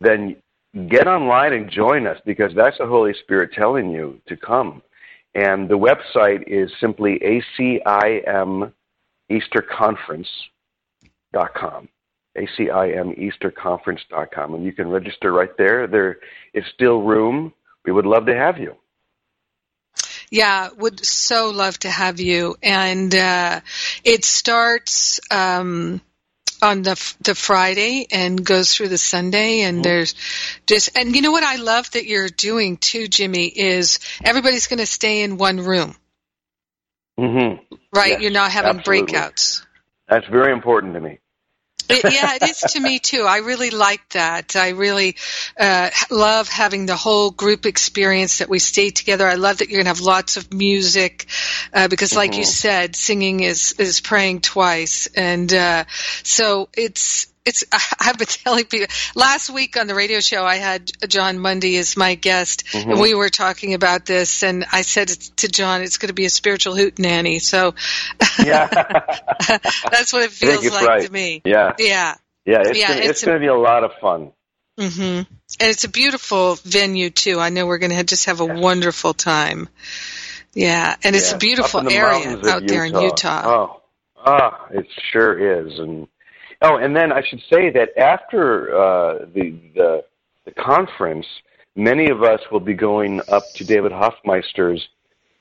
[0.00, 0.36] then
[0.88, 4.82] get online and join us because that's the Holy Spirit telling you to come.
[5.34, 8.72] And the website is simply ACIM
[12.40, 13.10] Easter Conference.com.
[13.12, 14.54] ACIM Easter Conference.com.
[14.54, 15.86] And you can register right there.
[15.86, 16.18] There
[16.54, 17.52] is still room.
[17.84, 18.76] We would love to have you.
[20.30, 22.56] Yeah, would so love to have you.
[22.62, 23.60] And uh,
[24.04, 26.00] it starts um,
[26.60, 29.60] on the the Friday and goes through the Sunday.
[29.62, 30.14] And there's
[30.66, 34.80] just and you know what I love that you're doing too, Jimmy is everybody's going
[34.80, 35.94] to stay in one room,
[37.18, 37.76] Mm-hmm.
[37.94, 38.12] right?
[38.12, 39.14] Yes, you're not having absolutely.
[39.14, 39.64] breakouts.
[40.08, 41.18] That's very important to me.
[41.88, 43.22] It, yeah, it is to me too.
[43.22, 44.56] I really like that.
[44.56, 45.16] I really
[45.58, 49.26] uh, love having the whole group experience that we stay together.
[49.26, 51.26] I love that you're going to have lots of music
[51.72, 52.46] uh, because, like you Mhm.
[52.46, 55.84] said, singing is is praying twice, and uh,
[56.22, 57.28] so it's.
[57.46, 57.64] It's,
[58.00, 60.44] I've been telling people last week on the radio show.
[60.44, 63.00] I had Jon Mundy as my guest, and Mhm.
[63.00, 64.42] we were talking about this.
[64.42, 67.74] And I said to Jon, "It's going to be a spiritual hootenanny." So
[68.44, 68.66] Yeah.
[69.90, 71.06] that's what it feels like right.
[71.06, 71.42] to me.
[71.44, 71.72] yeah.
[71.78, 72.14] Yeah.
[72.44, 72.58] Yeah.
[72.64, 74.32] It's, Yeah, gonna, it's it's, going to be a lot of fun.
[74.78, 75.26] hmm And
[75.60, 77.38] it's a beautiful venue too.
[77.40, 79.68] I know we're going to just have a wonderful time.
[80.52, 83.42] Yeah, and it's a beautiful up in the area out there in Utah.
[83.44, 83.82] Oh,
[84.16, 85.78] ah, it sure is.
[85.78, 86.08] And
[86.62, 90.04] oh, and then I should say that after uh, the the
[90.44, 91.26] the conference,
[91.74, 94.88] many of us will be going up to David Hoffmeister's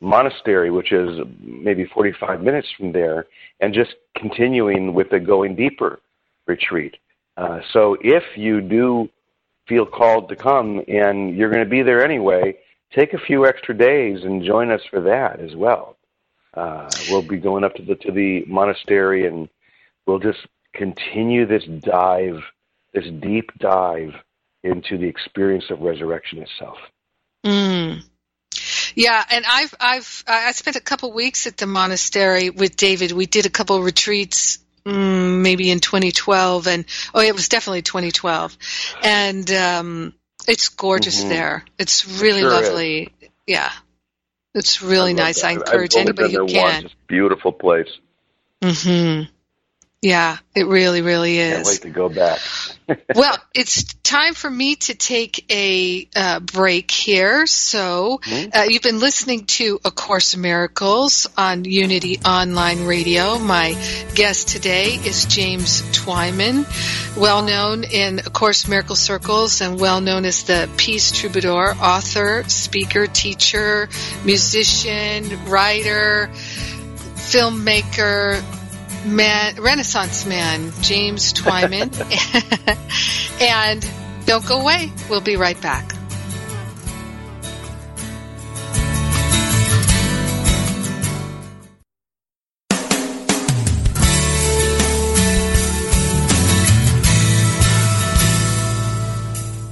[0.02, 3.28] monastery, which is maybe 45 minutes from there,
[3.60, 6.00] and just continuing with the Going Deeper
[6.48, 6.98] retreat.
[7.38, 9.10] Uh, so if you do
[9.68, 12.56] feel called to come and you're going to be there anyway,
[12.94, 15.98] take a few extra days and join us for that as well.
[16.54, 19.50] Uh, we'll be going up to the to the monastery and
[20.06, 20.40] we'll just
[20.76, 22.42] continue this dive,
[22.94, 24.14] this deep dive
[24.64, 26.78] into the experience of resurrection itself.
[27.46, 28.02] Mm.
[28.96, 33.12] Yeah, and I've I've I spent a couple weeks at the monastery with David.
[33.12, 38.58] We did a couple retreats, mm, maybe in 2012, and oh, it was definitely 2012,
[39.04, 40.14] and um,
[40.48, 41.30] it's gorgeous Mhm.
[41.30, 41.66] there.
[41.78, 42.70] It's really Sure is.
[42.70, 43.14] lovely.
[43.46, 43.72] Yeah,
[44.54, 45.44] it's really I nice.
[45.44, 46.64] I encourage anybody who can.
[46.64, 46.86] Once.
[46.86, 47.90] It's a beautiful place.
[48.64, 49.24] hmm
[50.06, 51.56] Yeah, it really, really is.
[51.56, 52.40] Can't wait to go back.
[53.16, 57.48] well, it's time for me to take a uh, break here.
[57.48, 58.56] So, Mhm.
[58.56, 63.40] uh, you've been listening to A Course in Miracles on Unity Online Radio.
[63.40, 63.76] My
[64.14, 66.68] guest today is James Twyman,
[67.18, 71.76] well known in A Course in Miracle circles and well known as the Peace Troubadour,
[71.82, 73.90] author, speaker, teacher,
[74.24, 76.30] musician, writer,
[77.16, 78.40] filmmaker,
[79.06, 81.92] man, Renaissance man, James Twyman.
[83.42, 83.90] and
[84.26, 84.92] don't go away.
[85.10, 85.92] We'll be right back.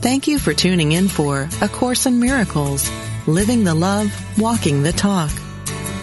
[0.01, 2.89] Thank you for tuning in for A Course in Miracles,
[3.25, 5.31] Living the Love, Walking the Talk.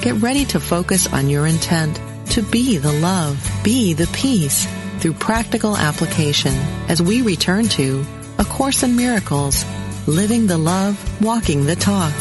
[0.01, 4.67] Get ready to focus on your intent to be the love, be the peace
[5.01, 6.53] through practical application
[6.89, 8.05] as we return to
[8.39, 9.65] A Course in Miracles,
[10.07, 12.15] Living the Love, Walking the Talk.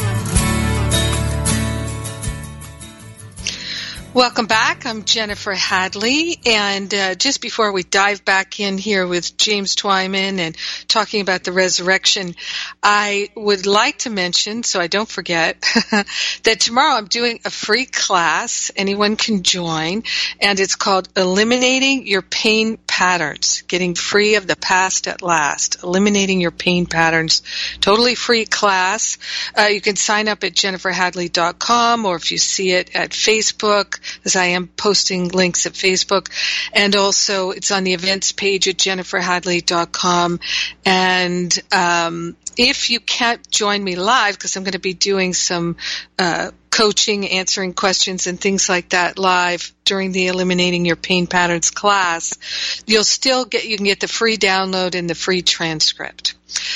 [4.12, 4.88] Welcome back.
[4.88, 6.40] I'm Jennifer Hadley.
[6.44, 11.44] And uh, just before we dive back in here with James Twyman and talking about
[11.44, 12.34] the resurrection,
[12.82, 17.86] I would like to mention, so I don't forget, that tomorrow I'm doing a free
[17.86, 18.72] class.
[18.76, 20.02] Anyone can join.
[20.42, 25.84] And it's called Eliminating Your Pain Patterns, Getting Free of the Past at Last.
[25.84, 27.42] Eliminating Your Pain Patterns.
[27.80, 29.18] Totally free class.
[29.58, 34.36] Uh, you can sign up at jenniferhadley.com or if you see it at Facebook, as
[34.36, 36.28] I am posting links at Facebook.
[36.74, 40.42] And also it's on the events page at jenniferhadley.com.
[40.84, 45.78] And um, if you can't join me live, because I'm going to be doing some
[46.20, 51.72] uh, coaching, answering questions, and things like that live during the Eliminating Your Pain Patterns
[51.72, 52.38] class,
[52.86, 56.36] you'll still get you can get the free download and the free transcript.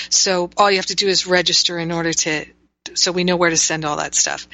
[0.09, 2.45] So all you have to do is register in order to
[2.95, 4.47] so we know where to send all that stuff.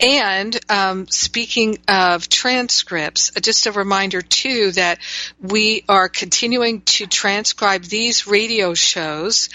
[0.00, 4.98] And um, speaking of transcripts, just a reminder too that
[5.40, 9.48] we are continuing to transcribe these radio shows,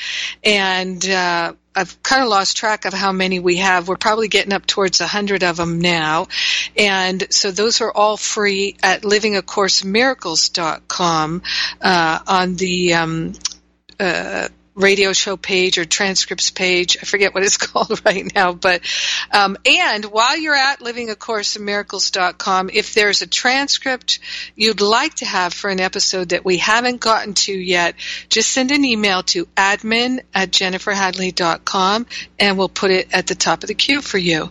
[0.44, 3.88] and uh, I've kind of lost track of how many we have.
[3.88, 6.28] We're probably getting up towards a hundred of them now,
[6.78, 11.42] and so those are all free at livingacoursemiracles.com
[11.82, 13.34] uh, on the um,
[14.00, 16.98] uh, radio show page or transcripts page.
[17.02, 18.82] I forget what it's called right now, but
[19.32, 24.20] um, and while you're at livingacourseofmiracles.com, if there's a transcript
[24.56, 27.96] you'd like to have for an episode that we haven't gotten to yet,
[28.30, 32.06] just send an email to admin at jenniferhadley.com
[32.40, 34.50] and we'll put it at the top of the queue for you.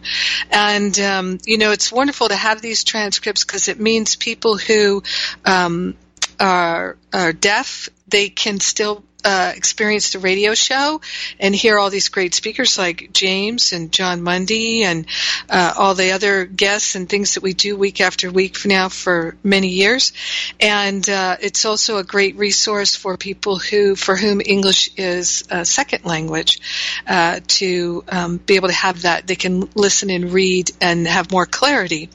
[0.50, 5.02] And um, you know, it's wonderful to have these transcripts because it means people who
[5.44, 5.96] um,
[6.38, 11.00] are, are deaf they can still uh, experience the radio show
[11.40, 15.07] and hear all these great speakers like James and Jon Mundy and
[15.50, 19.37] uh, all the other guests and things that we do week after week now for
[19.42, 20.12] many years.
[20.61, 25.64] And uh, it's also a great resource for people who for whom English is a
[25.64, 26.61] second language
[27.07, 29.26] uh, to um, be able to have that.
[29.26, 32.09] They can listen and read and have more clarity.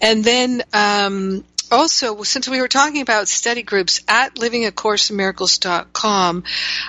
[0.00, 6.44] And then um, also, since we were talking about study groups at livingacourseofmiracles.com,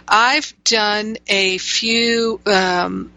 [0.08, 3.12] I've done a few um,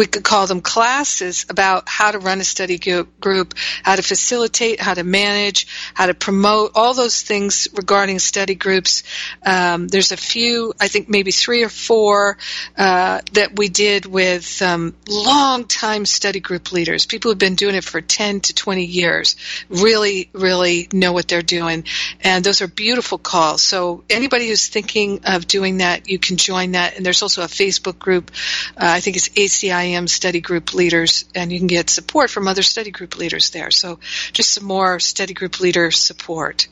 [0.00, 4.80] we could call them classes about how to run a study group, how to facilitate,
[4.80, 9.02] how to manage, how to promote, all those things regarding study groups.
[9.44, 12.38] Um, there's a few, I think maybe three or four
[12.78, 17.84] uh, that we did with um, long-time study group leaders, people who've been doing it
[17.84, 19.36] for 10 to 20 years,
[19.68, 21.84] really, really know what they're doing.
[22.22, 23.60] And those are beautiful calls.
[23.60, 26.96] So anybody who's thinking of doing that, you can join that.
[26.96, 28.30] And there's also a Facebook group,
[28.78, 32.48] uh, I think it's ACI IAM study group leaders, and you can get support from
[32.48, 33.70] other study group leaders there.
[33.70, 33.98] So
[34.32, 36.68] just some more study group leader support.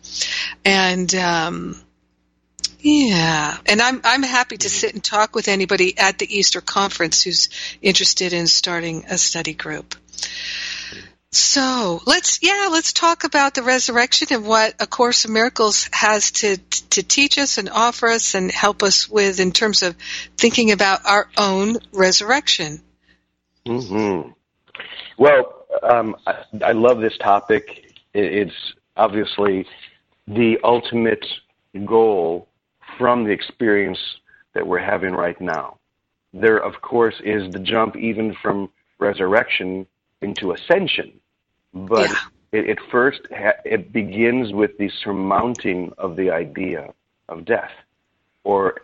[0.64, 1.76] And, um,
[2.81, 7.22] yeah, and I'm I'm happy to sit and talk with anybody at the Easter conference
[7.24, 7.48] who's
[7.83, 9.96] interested in starting a study group.
[11.31, 16.31] So let's yeah let's talk about the resurrection and what A Course of Miracles has
[16.33, 19.96] to to teach us and offer us and help us with in terms of
[20.37, 22.81] thinking about our own resurrection.
[23.68, 24.31] Mm-hmm.
[25.18, 27.92] Well, um, I, I, love this topic.
[28.14, 28.54] It's
[28.96, 29.66] obviously
[30.26, 31.24] the ultimate
[31.85, 32.48] goal
[32.96, 33.98] from the experience
[34.54, 35.78] that we're having right now.
[36.33, 39.87] There, of course, is the jump even from resurrection
[40.22, 41.12] into ascension,
[41.74, 42.16] but yeah.
[42.52, 46.92] it, it, first ha- it begins with the surmounting of the idea
[47.28, 47.70] of death,
[48.44, 48.76] or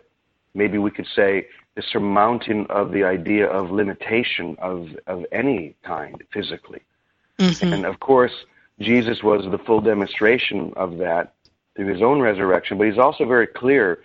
[0.53, 6.23] maybe we could say the surmounting of the idea of limitation of, of any kind
[6.31, 6.81] physically.
[7.39, 7.73] Mm-hmm.
[7.73, 8.45] And of course,
[8.79, 11.33] Jesus was the full demonstration of that
[11.75, 14.03] through his own resurrection, but he's also very clear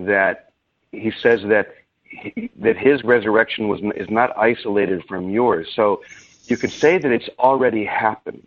[0.00, 0.52] that
[0.90, 5.72] he says that he, that his resurrection was is not isolated from yours.
[5.74, 6.02] So
[6.46, 8.46] you could say that it's already happened.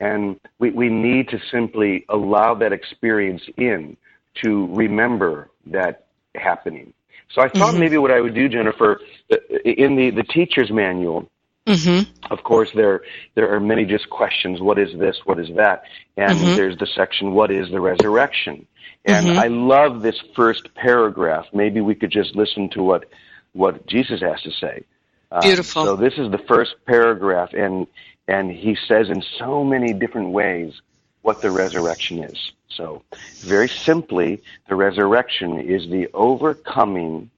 [0.00, 3.96] And we, we need to simply allow that experience in
[4.42, 6.92] to remember that happening.
[7.30, 7.80] So I thought mm-hmm.
[7.80, 9.00] maybe what I would do, Jennifer,
[9.30, 11.30] uh, in the, the teacher's manual,
[11.66, 12.32] mm-hmm.
[12.32, 13.02] of course, there
[13.34, 14.60] there are many just questions.
[14.60, 15.20] What is this?
[15.24, 15.84] What is that?
[16.16, 16.56] And mm-hmm.
[16.56, 18.66] there's the section, What is the resurrection?
[19.04, 19.38] And mm-hmm.
[19.38, 21.46] I love this first paragraph.
[21.52, 23.06] Maybe we could just listen to what
[23.52, 24.84] what Jesus has to say.
[25.30, 25.84] Uh, Beautiful.
[25.84, 27.86] so this is the first paragraph, and
[28.28, 30.80] and he says in so many different ways
[31.22, 32.52] what the resurrection is.
[32.68, 33.02] So,
[33.40, 37.30] very simply, the resurrection is the overcoming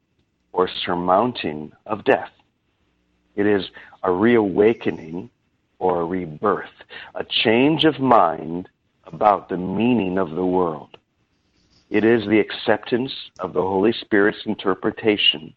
[0.53, 2.31] or surmounting of death.
[3.37, 3.69] It is
[4.03, 5.31] a reawakening
[5.79, 6.71] or a rebirth,
[7.15, 8.69] a change of mind
[9.07, 10.97] about the meaning of the world.
[11.91, 15.55] It is the acceptance of the Holy Spirit's interpretation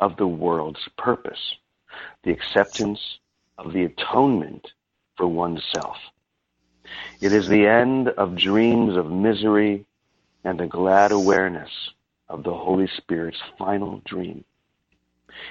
[0.00, 1.54] of the world's purpose,
[2.22, 3.00] the acceptance
[3.56, 4.66] of the atonement
[5.16, 5.96] for oneself.
[7.20, 9.86] It is the end of dreams of misery
[10.44, 11.70] and the glad awareness
[12.28, 14.44] of the Holy Spirit's final dream.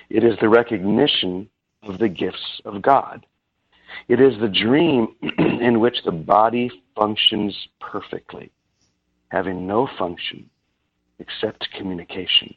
[0.10, 1.50] It is the recognition
[1.84, 3.26] of the gifts of God.
[4.08, 8.52] It is the dream in which the body functions perfectly,
[9.30, 10.50] having no function
[11.20, 12.56] except communication.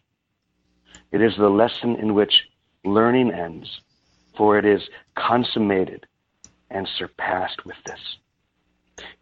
[1.12, 2.48] It is the lesson in which
[2.84, 3.80] learning ends,
[4.36, 6.06] for it is consummated
[6.70, 8.18] and surpassed with this.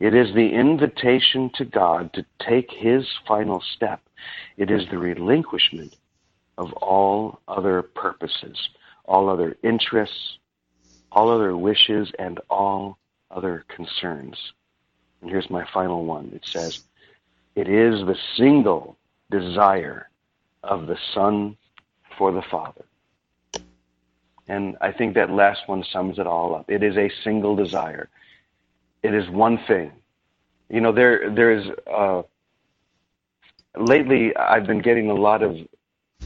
[0.00, 4.00] It is the invitation to God to take his final step.
[4.56, 5.96] It is the relinquishment
[6.58, 8.68] of all other purposes,
[9.04, 10.38] all other interests,
[11.12, 12.98] all other wishes, and all
[13.30, 14.36] other concerns.
[15.20, 16.30] And here's my final one.
[16.34, 16.80] It says,
[17.54, 18.96] It is the single
[19.30, 20.08] desire
[20.62, 21.56] of the Son
[22.18, 22.84] for the Father.
[24.48, 26.70] And I think that last one sums it all up.
[26.70, 28.08] It is a single desire.
[29.06, 29.92] It is one thing.
[30.68, 32.22] You know, there there is uh,
[33.76, 35.56] lately I've been getting a lot of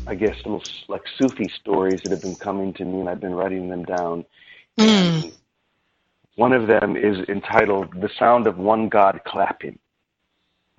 [0.07, 3.35] I guess little like Sufi stories that have been coming to me, and I've been
[3.35, 4.25] writing them down.
[4.79, 5.31] Mm.
[6.37, 9.79] One of them is entitled "The Sound of One God Clapping,"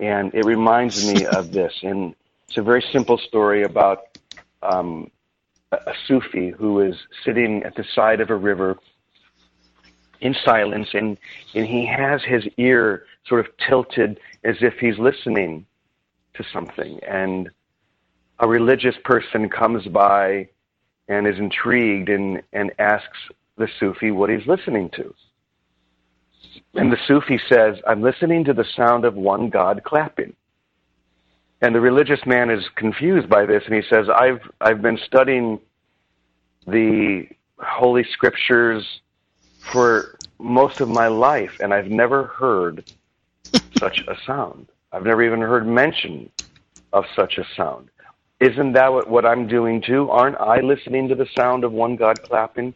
[0.00, 1.72] and it reminds me of this.
[1.84, 2.16] And
[2.48, 4.18] it's a very simple story about
[4.60, 5.08] um,
[5.70, 8.76] a Sufi who is sitting at the side of a river
[10.22, 11.18] in silence, and
[11.54, 15.66] and he has his ear sort of tilted as if he's listening
[16.34, 17.50] to something, and
[18.38, 20.48] a religious person comes by
[21.08, 23.18] and is intrigued and, and asks
[23.56, 25.14] the Sufi what he's listening to.
[26.74, 30.34] And the Sufi says, I'm listening to the sound of one God clapping.
[31.60, 35.60] And the religious man is confused by this and he says, I've, I've been studying
[36.66, 37.26] the
[37.58, 38.84] Holy Scriptures
[39.62, 42.84] for most of my life and I've never heard
[43.78, 44.68] such a sound.
[44.92, 46.30] I've never even heard mention
[46.92, 47.88] of such a sound.
[48.40, 50.10] Isn't that what, what I'm doing too?
[50.10, 52.74] Aren't I listening to the sound of one God clapping?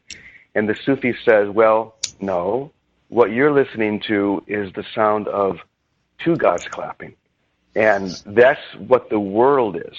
[0.55, 2.70] And the Sufi says, well, no.
[3.09, 5.59] What you're listening to is the sound of
[6.18, 7.14] two gods clapping.
[7.74, 9.97] And that's what the world is.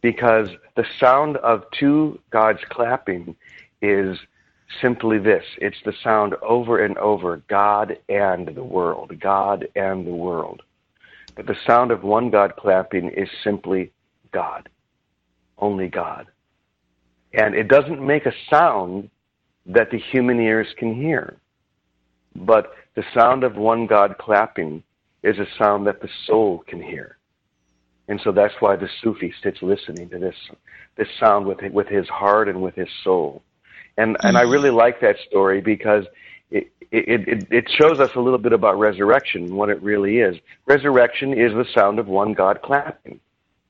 [0.00, 3.36] Because the sound of two gods clapping
[3.82, 4.18] is
[4.82, 5.44] simply this.
[5.58, 10.62] It's the sound over and over, God and the world, God and the world.
[11.34, 13.92] But the sound of one God clapping is simply
[14.32, 14.68] God
[15.60, 16.26] only God.
[17.32, 19.10] And it doesn't make a sound
[19.66, 21.36] that the human ears can hear.
[22.34, 24.82] But the sound of one God clapping
[25.22, 27.18] is a sound that the soul can hear.
[28.08, 30.36] And so that's why the Sufi sits listening to this
[30.96, 33.42] this sound with with his heart and with his soul.
[33.98, 34.52] And and I mm-hmm.
[34.52, 36.04] really like that story because
[36.50, 40.18] it, it, it, it shows us a little bit about resurrection and what it really
[40.18, 40.36] is.
[40.66, 43.20] Resurrection is the sound of one God clapping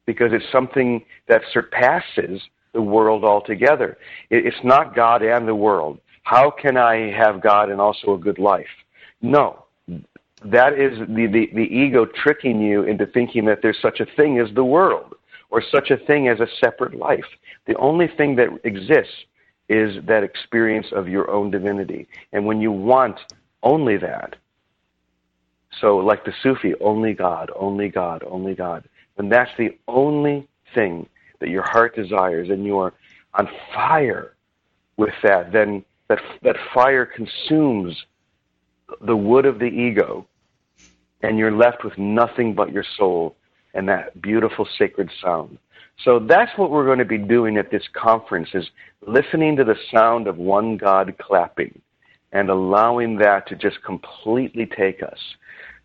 [0.06, 2.40] because it's something that surpasses
[2.72, 3.98] the world altogether.
[4.30, 5.98] It's not God and the world.
[6.22, 8.66] How can I have God and also a good life?
[9.22, 9.64] No.
[10.44, 14.38] That is the, the, the ego tricking you into thinking that there's such a thing
[14.38, 15.14] as the world
[15.50, 17.24] or such a thing as a separate life.
[17.66, 19.24] The only thing that exists
[19.68, 22.08] is that experience of your own divinity.
[22.32, 23.18] And when you want
[23.62, 24.36] only that,
[25.80, 31.06] so like the Sufi, only God, only God, only God, when that's the only thing
[31.40, 32.94] that your heart desires and you are
[33.34, 34.34] on fire
[34.96, 38.04] with that, then that, that fire consumes
[39.02, 40.26] the wood of the ego
[41.22, 43.36] and you're left with nothing but your soul
[43.74, 45.58] and that beautiful sacred sound.
[46.04, 48.68] So that's what we're going to be doing at this conference is
[49.06, 51.80] listening to the sound of one God clapping
[52.32, 55.18] and allowing that to just completely take us,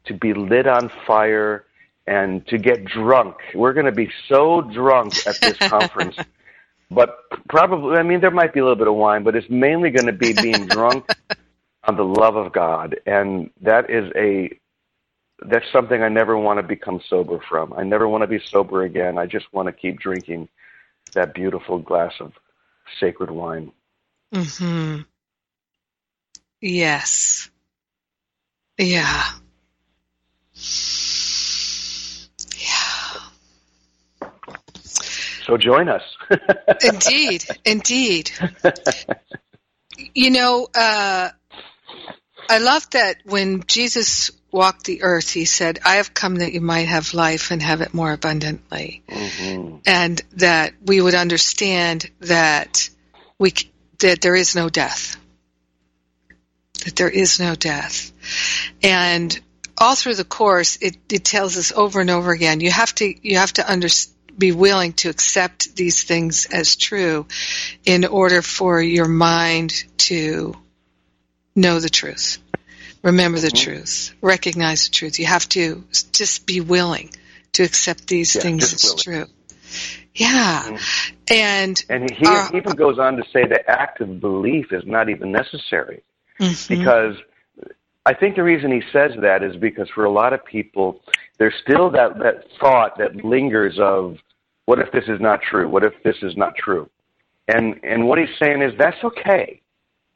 [0.06, 1.66] to be lit on fire
[2.06, 3.38] and to get drunk.
[3.56, 6.18] We're going to be so drunk at this conference.
[6.92, 7.18] But
[7.50, 10.06] probably, I mean, there might be a little bit of wine, but it's mainly going
[10.06, 11.10] to be being drunk
[11.86, 13.00] on the love of God.
[13.06, 14.60] And that is a,
[15.46, 17.74] that's something I never want to become sober from.
[17.74, 19.18] I never want to be sober again.
[19.18, 20.50] I just want to keep drinking
[21.14, 22.34] that beautiful glass of
[23.00, 23.72] sacred wine.
[24.34, 25.02] Hmm.
[26.62, 27.50] Yes.
[28.78, 29.24] Yeah.
[32.58, 33.20] Yeah.
[35.46, 36.04] So join us.
[36.84, 38.32] indeed, indeed.
[40.16, 41.30] You know, uh,
[42.50, 46.62] I love that when Jesus walked the earth, he said, I have come that you
[46.62, 49.04] might have life and have it more abundantly.
[49.10, 49.78] Mm-hmm.
[49.86, 52.90] And that we would understand that
[53.40, 53.54] we,
[54.00, 55.18] that there is no death.
[56.86, 58.12] That there is no death.
[58.82, 59.38] And
[59.78, 63.28] all through the course, it, it tells us over and over again, you have to,
[63.28, 67.28] you have to understand be willing to accept these things as true
[67.86, 70.56] in order for your mind to
[71.56, 72.40] know the truth.
[73.04, 73.72] Remember the mm-hmm.
[73.72, 74.16] truth.
[74.22, 75.20] Recognize the truth.
[75.20, 77.12] You have to just be willing
[77.54, 79.26] to accept these yeah, things as true.
[80.16, 80.64] Yeah.
[80.66, 81.16] Mm-hmm.
[81.30, 85.32] And and he uh, even goes on to say that active belief is not even
[85.32, 86.02] necessary.
[86.40, 86.74] Mm-hmm.
[86.74, 87.16] Because
[88.06, 91.02] I think the reason he says that is because for a lot of people
[91.40, 94.18] there's still that, that thought that lingers of
[94.66, 95.68] what if this is not true?
[95.68, 96.90] What if this is not true?
[97.48, 99.62] And and what he's saying is that's okay.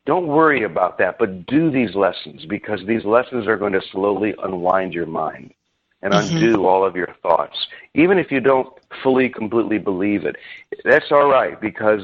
[0.07, 4.33] Don't worry about that, but do these lessons because these lessons are going to slowly
[4.41, 5.53] unwind your mind
[6.01, 6.37] and mm-hmm.
[6.37, 7.57] undo all of your thoughts.
[7.93, 8.69] Even if you don't
[9.03, 10.37] fully, completely believe it,
[10.85, 12.03] that's all right because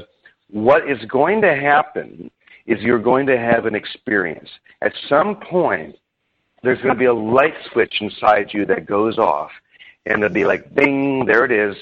[0.49, 2.29] what is going to happen
[2.65, 4.49] is you're going to have an experience.
[4.81, 5.95] At some point,
[6.61, 9.51] there's going to be a light switch inside you that goes off,
[10.05, 11.77] and it'll be like, bing, there it is.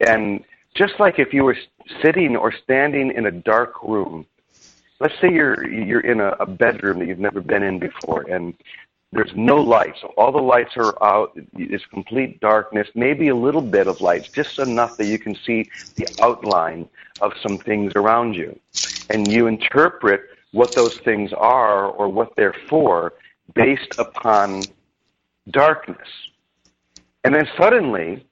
[0.00, 0.44] And
[0.74, 1.56] just like if you were
[2.02, 4.26] sitting or standing in a dark room
[5.00, 8.54] let's say you're you're in a, a bedroom that you've never been in before, and
[9.12, 10.00] there's no lights.
[10.02, 11.38] So all the lights are out.
[11.54, 12.88] It's complete darkness.
[12.94, 16.88] Maybe a little bit of light, just enough that you can see the outline
[17.20, 18.58] of some things around you,
[19.10, 20.22] and you interpret
[20.52, 23.14] what those things are or what they're for
[23.54, 24.62] based upon
[25.50, 26.08] darkness.
[27.24, 28.24] And then suddenly,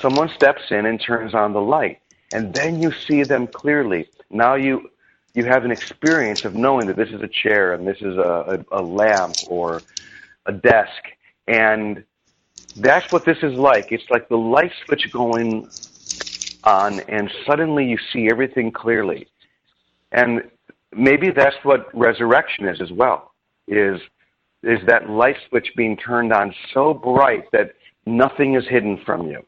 [0.00, 2.00] someone steps in and turns on the light,
[2.32, 4.08] and then you see them clearly.
[4.30, 4.90] Now you
[5.34, 8.64] you have an experience of knowing that this is a chair and this is a,
[8.70, 9.82] a, a lamp or
[10.46, 11.02] a desk.
[11.48, 12.04] And
[12.76, 13.88] that's what this is like.
[13.90, 15.68] It's like the light switch going
[16.62, 19.28] on, and suddenly you see everything clearly.
[20.12, 20.42] And
[20.96, 23.32] maybe that's what resurrection is as well.
[23.68, 24.00] Is
[24.62, 27.74] is that light switch being turned on so bright that
[28.06, 29.44] nothing is hidden from you,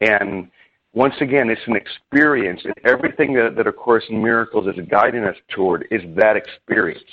[0.00, 0.50] and
[0.94, 2.62] once again, it's an experience.
[2.64, 7.04] And everything that, that A Course in Miracles is guiding us toward is that experience.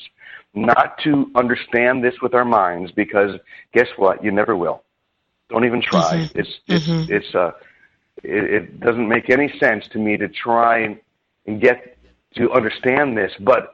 [0.54, 3.38] Not to understand this with our minds, because
[3.74, 4.24] guess what?
[4.24, 4.84] You never will.
[5.50, 6.16] Don't even try.
[6.16, 6.40] Mm-hmm.
[6.40, 7.14] It's it's mm-hmm.
[7.14, 7.52] it's uh,
[8.24, 11.00] it, it doesn't make any sense to me to try and,
[11.46, 11.98] and get
[12.36, 13.32] to understand this.
[13.42, 13.74] But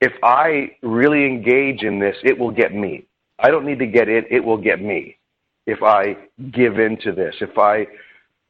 [0.00, 3.04] if I really engage in this, it will get me.
[3.40, 5.18] I don't need to get it; it will get me.
[5.66, 6.16] If I
[6.52, 7.86] give into this, if I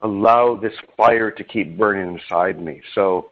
[0.03, 2.83] allow this fire to keep burning inside me.
[2.95, 3.31] So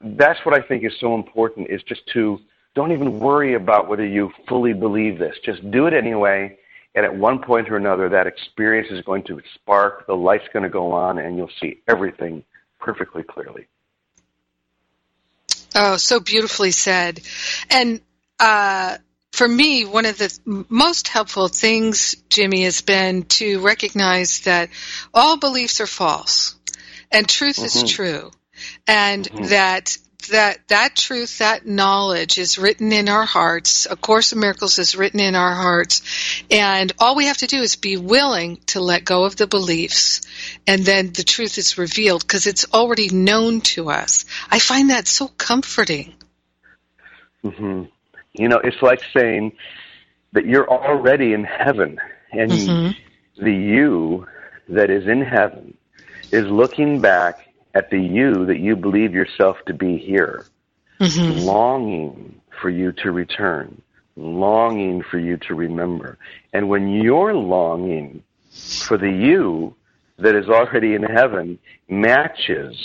[0.00, 2.40] that's what I think is so important is just to
[2.74, 5.36] don't even worry about whether you fully believe this.
[5.44, 6.56] Just do it anyway.
[6.94, 10.64] And at one point or another, that experience is going to spark, the light's going
[10.64, 12.44] to go on, and you'll see everything
[12.78, 13.66] perfectly clearly.
[15.74, 17.20] Oh, so beautifully said.
[17.70, 18.00] And
[18.40, 18.98] uh,
[19.32, 24.70] for me, one of the most helpful things, Jimmy, has been to recognize that
[25.14, 26.56] all beliefs are false
[27.10, 27.84] and truth mm-hmm.
[27.84, 28.30] is true.
[28.86, 29.44] And mm-hmm.
[29.44, 29.96] that
[30.30, 33.86] that that truth, that knowledge is written in our hearts.
[33.90, 36.02] A Course of Miracles is written in our hearts.
[36.50, 40.20] And all we have to do is be willing to let go of the beliefs.
[40.66, 44.24] And then the truth is revealed because it's already known to us.
[44.50, 46.14] I find that so comforting.
[47.42, 47.84] Mm-hmm.
[48.32, 49.52] You know, it's like saying
[50.32, 51.98] that you're already in heaven
[52.32, 53.44] and mm-hmm.
[53.44, 54.26] the you
[54.68, 55.76] that is in heaven
[56.30, 60.46] is looking back at the you that you believe yourself to be here,
[61.00, 61.40] mm-hmm.
[61.40, 63.80] longing for you to return,
[64.16, 66.18] longing for you to remember.
[66.52, 69.74] And when you're longing for the you
[70.18, 71.58] that is already in heaven
[71.88, 72.76] matches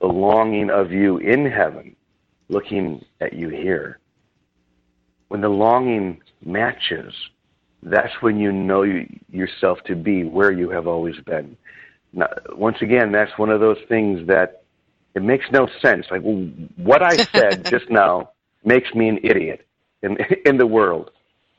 [0.00, 1.96] the longing of you in heaven,
[2.48, 3.98] looking at you here,
[5.28, 7.14] when the longing matches,
[7.82, 11.56] that's when you know you, yourself to be where you have always been.
[12.12, 14.62] Now, once again, that's one of those things that
[15.14, 16.06] it makes no sense.
[16.10, 18.30] Like well, what I said just now
[18.64, 19.66] makes me an idiot
[20.02, 20.16] in
[20.46, 21.10] in the world.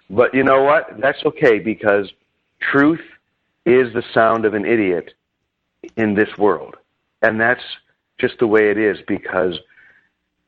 [0.10, 1.00] But you know what?
[1.00, 2.12] That's okay because
[2.60, 3.02] truth
[3.66, 5.14] is the sound of an idiot
[5.98, 6.76] in this world.
[7.22, 7.64] And that's
[8.20, 9.60] just the way it is because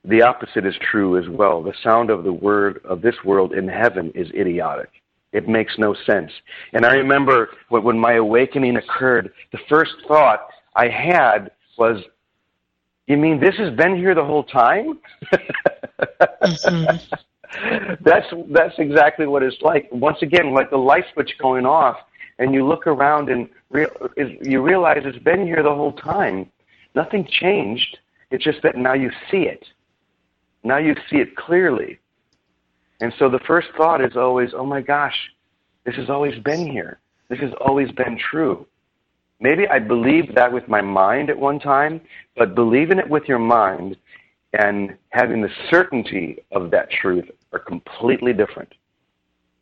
[0.07, 1.61] the opposite is true as well.
[1.61, 4.89] The sound of the word of this world in heaven is idiotic.
[5.33, 6.31] It makes no sense.
[6.73, 12.01] And I remember when my awakening occurred, the first thought I had was,
[13.07, 14.99] you mean this has been here the whole time?
[15.33, 16.97] mm-hmm.
[18.03, 19.89] that's that's exactly what it's like.
[19.91, 21.97] Once again, like the light switch going off,
[22.39, 23.89] and you look around and real,
[24.41, 26.49] you realize it's been here the whole time.
[26.95, 27.97] Nothing changed.
[28.31, 29.65] It's just that now you see it.
[30.67, 31.97] Now you see it clearly.
[32.99, 35.15] And so the first thought is always, oh my gosh,
[35.85, 36.99] this has always been here.
[37.29, 38.67] This has always been true.
[39.39, 42.01] Maybe I believed that with my mind at one time,
[42.35, 43.95] but believing it with your mind
[44.59, 48.73] and having the certainty of that truth are completely different.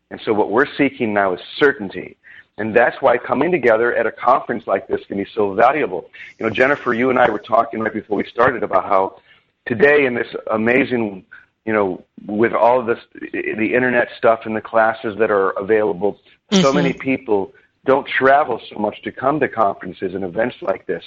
[0.10, 2.18] And so what we're seeking now is certainty.
[2.58, 6.10] And that's why coming together at a conference like this can be so valuable.
[6.40, 9.18] You know, Jennifer, you and I were talking right before we started about how
[9.66, 11.26] today in this amazing,
[11.66, 13.00] you know, with all of this,
[13.32, 16.20] the internet stuff and the classes that are available,
[16.52, 16.62] mm-hmm.
[16.62, 17.54] so many people
[17.86, 21.04] don't travel so much to come to conferences and events like this.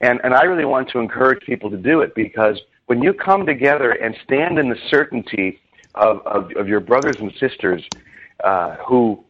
[0.00, 3.44] And, and I really want to encourage people to do it because when you come
[3.44, 5.60] together and stand in the certainty
[5.94, 7.82] of, of, of your brothers and sisters
[8.44, 9.22] uh, who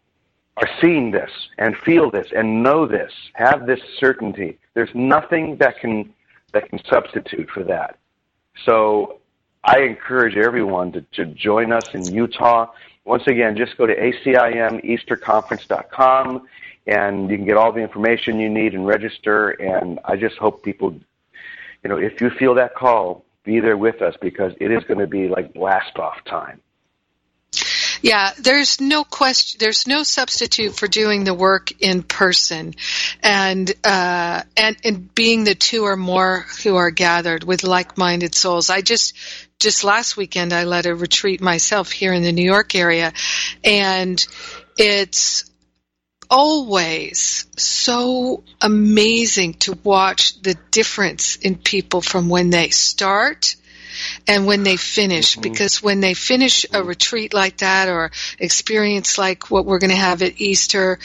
[0.59, 5.79] are seeing this and feel this and know this, have this certainty, there's nothing that
[5.79, 6.13] can,
[6.53, 7.99] that can substitute for that.
[8.65, 9.21] So
[9.65, 12.67] I encourage everyone to, to join us in Utah.
[13.05, 16.47] Once again, just go to acimeasterconference.com
[16.87, 19.51] and you can get all the information you need and register.
[19.51, 20.93] And I just hope people,
[21.83, 25.01] you know, if you feel that call, be there with us because it is going
[25.01, 26.61] to be like blast off time.
[28.03, 29.59] Yeah, there's no question.
[29.61, 32.75] There's no substitute for doing the work in person,
[33.23, 38.71] and uh, and and being the two or more who are gathered with like-minded souls.
[38.71, 39.15] I just
[39.61, 43.13] just last weekend I led a retreat myself here in the New York area,
[43.63, 44.27] and
[44.77, 45.49] it's
[46.29, 53.55] always so amazing to watch the difference in people from when they start
[54.27, 55.43] and when they finish mm-hmm.
[55.43, 59.97] because when they finish a retreat like that or experience like what we're going to
[59.97, 60.99] have at Easter,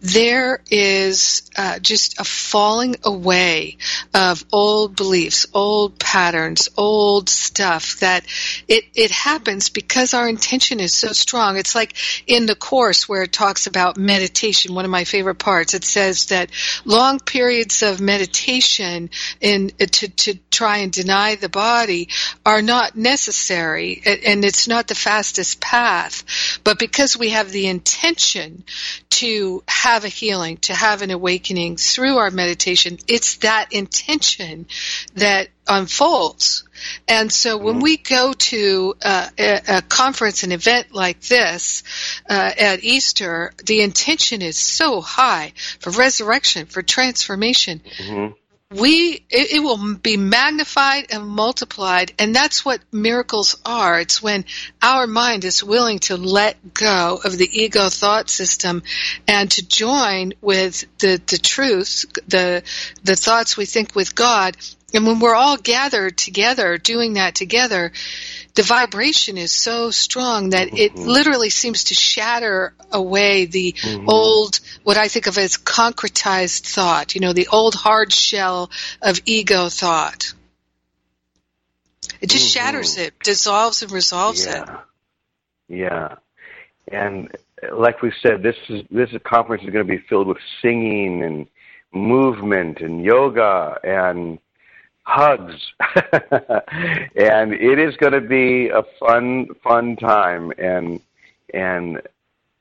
[0.00, 3.76] there is uh, just a falling away
[4.14, 8.24] of old beliefs, old patterns, old stuff that
[8.68, 11.56] it, it happens because our intention is so strong.
[11.56, 11.94] It's like
[12.26, 16.26] in the course where it talks about meditation, one of my favorite parts, it says
[16.26, 16.50] that
[16.84, 19.10] long periods of meditation
[19.40, 22.08] in, to, to try and deny the body
[22.44, 26.24] are not necessary and it's not the fastest path.
[26.64, 28.64] But because we have the intention
[29.10, 34.66] to have a healing, to have an awakening through our meditation, it's that intention
[35.14, 36.64] that unfolds.
[37.06, 37.82] And so when mm-hmm.
[37.82, 41.82] we go to uh, a, a, conference, an event like this
[42.28, 47.80] uh, at Easter, the intention is so high for resurrection, for transformation.
[47.98, 48.32] Mm-hmm
[48.72, 53.98] we it, it, will be magnified and multiplied and that's what miracles are.
[53.98, 54.44] It's when
[54.80, 58.84] our mind is willing to let go of the ego thought system
[59.26, 62.62] and to join with the the truth the
[63.02, 64.56] the thoughts we think with god.
[64.94, 67.92] And when we're all gathered together doing that together
[68.60, 71.08] the vibration is so strong that it mm-hmm.
[71.08, 74.06] literally seems to shatter away the mm-hmm.
[74.06, 79.18] old, what I think of as concretized thought, you know, the old hard shell of
[79.24, 80.34] ego thought.
[82.20, 82.66] It just mm-hmm.
[82.66, 84.62] shatters it, dissolves and resolves yeah.
[84.62, 84.68] it.
[85.74, 86.14] Yeah.
[86.92, 87.34] And
[87.72, 91.46] like we said, this is this conference is going to be filled with singing and
[91.94, 94.38] movement and yoga and
[95.02, 95.54] hugs.
[96.30, 100.52] and it is going to be a fun, fun time.
[100.58, 101.00] And,
[101.52, 102.00] and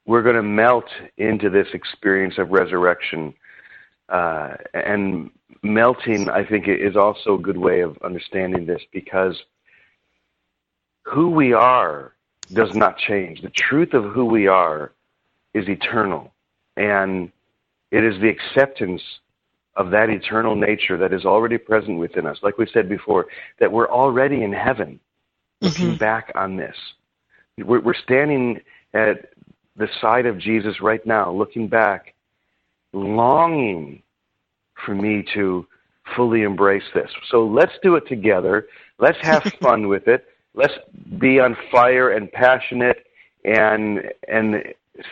[0.06, 3.34] we're going to melt into this experience of resurrection.
[4.10, 5.30] Uh, and
[5.62, 9.36] melting, I think, is also a good way of understanding this because
[11.04, 12.14] who we are
[12.54, 13.42] does not change.
[13.42, 14.92] The truth of who we are
[15.54, 16.34] is eternal.
[16.78, 17.32] And
[17.92, 19.02] it is the acceptance
[19.76, 22.38] of that eternal nature that is already present within us.
[22.42, 23.28] Like we said before,
[23.60, 25.00] that we're already in heaven
[25.62, 25.98] looking mm-hmm.
[25.98, 26.76] back on this.
[27.58, 28.60] We're, we're standing
[28.94, 29.30] at
[29.76, 32.14] the side of Jesus right now, looking back,
[32.94, 34.02] longing
[34.86, 35.66] for me to
[36.16, 37.10] fully embrace this.
[37.30, 38.68] So let's do it together.
[38.98, 40.26] Let's have fun with it.
[40.54, 40.74] Let's
[41.20, 43.06] be on fire and passionate
[43.46, 44.64] and and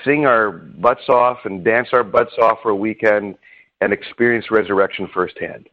[0.03, 3.36] sing our butts off and dance our butts off for a weekend
[3.82, 5.69] and experience resurrection firsthand.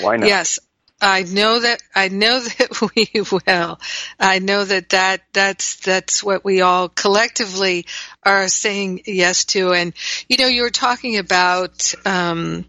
[0.00, 0.28] Why not?
[0.28, 0.58] Yes.
[1.02, 3.80] I know that I know that we will.
[4.20, 7.86] I know that that that's that's what we all collectively
[8.22, 9.72] are saying yes to.
[9.72, 9.94] And
[10.28, 12.64] you know, you were talking about um,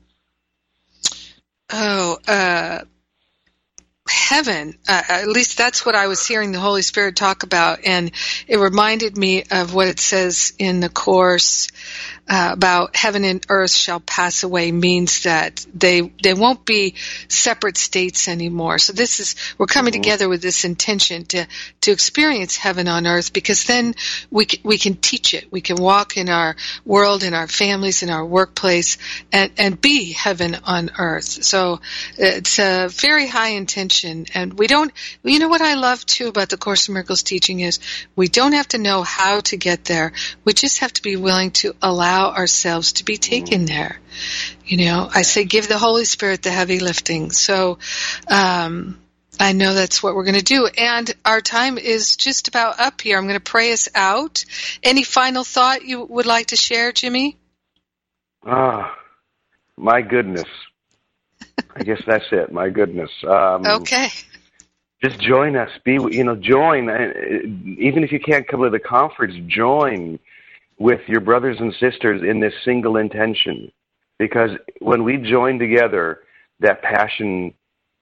[1.71, 2.80] oh, uh,
[4.08, 4.78] heaven.
[4.88, 8.12] Uh, at least that's what I was hearing the Holy Spirit talk about, and
[8.47, 11.70] it reminded me of what it says in the course
[12.28, 16.95] uh, about heaven and earth shall pass away means that they they won't be
[17.28, 18.80] separate states anymore.
[18.80, 20.01] So this is we're coming mm-hmm.
[20.01, 21.45] together with this intention to
[21.82, 23.93] to experience heaven on earth because then
[24.32, 25.51] we can, we can teach it.
[25.51, 28.97] We can walk in our world, in our families, in our workplace,
[29.34, 31.26] and and be heaven on earth.
[31.26, 31.82] So
[32.18, 34.91] it's a very high intention, and we don't.
[35.24, 37.80] You know what I love too about the Course in Miracles teaching is
[38.16, 40.14] we don't have to know how to get there.
[40.44, 43.76] We just have to be willing to allow ourselves to be taken mm-hmm.
[43.76, 44.00] there.
[44.66, 47.32] You know, I say give the Holy Spirit the heavy lifting.
[47.32, 47.78] So,
[48.28, 49.00] um,
[49.39, 50.68] I know that's what we're going to do.
[50.68, 53.18] And our time is just about up here.
[53.18, 54.46] I'm going to pray us out.
[54.84, 57.38] Any final thought you would like to share, Jimmy?
[58.46, 58.96] Ah,
[59.78, 60.46] my goodness.
[61.76, 62.51] I guess that's it.
[62.51, 63.09] My goodness.
[63.28, 64.09] Um, okay.
[65.03, 65.69] Just join us.
[65.84, 66.89] Be you know join.
[67.80, 70.19] Even if you can't come to the conference, join
[70.80, 73.71] with your brothers and sisters in this single intention.
[74.17, 76.21] Because when we join together,
[76.59, 77.53] that passion,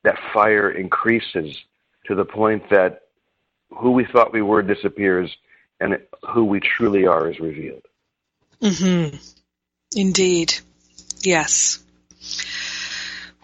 [0.04, 1.58] that fire increases
[2.06, 3.02] to the point that
[3.72, 5.36] who we thought we were disappears
[5.80, 5.98] and
[6.30, 7.82] who we truly are is revealed.
[8.62, 9.18] Mm-hmm.
[9.96, 10.54] Indeed.
[11.24, 11.84] Yes.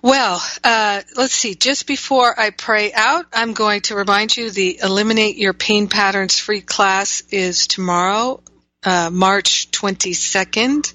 [0.07, 1.53] Well, uh, let's see.
[1.53, 6.39] Just before I pray out, I'm going to remind you the Eliminate Your Pain Patterns
[6.39, 8.41] free class is tomorrow,
[8.85, 10.93] uh, March 22nd.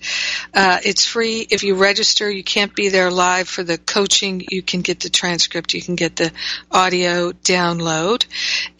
[0.54, 1.46] Uh, it's free.
[1.50, 4.46] If you register, you can't be there live for the coaching.
[4.48, 5.74] You can get the transcript.
[5.74, 6.32] You can get the
[6.70, 8.24] audio download.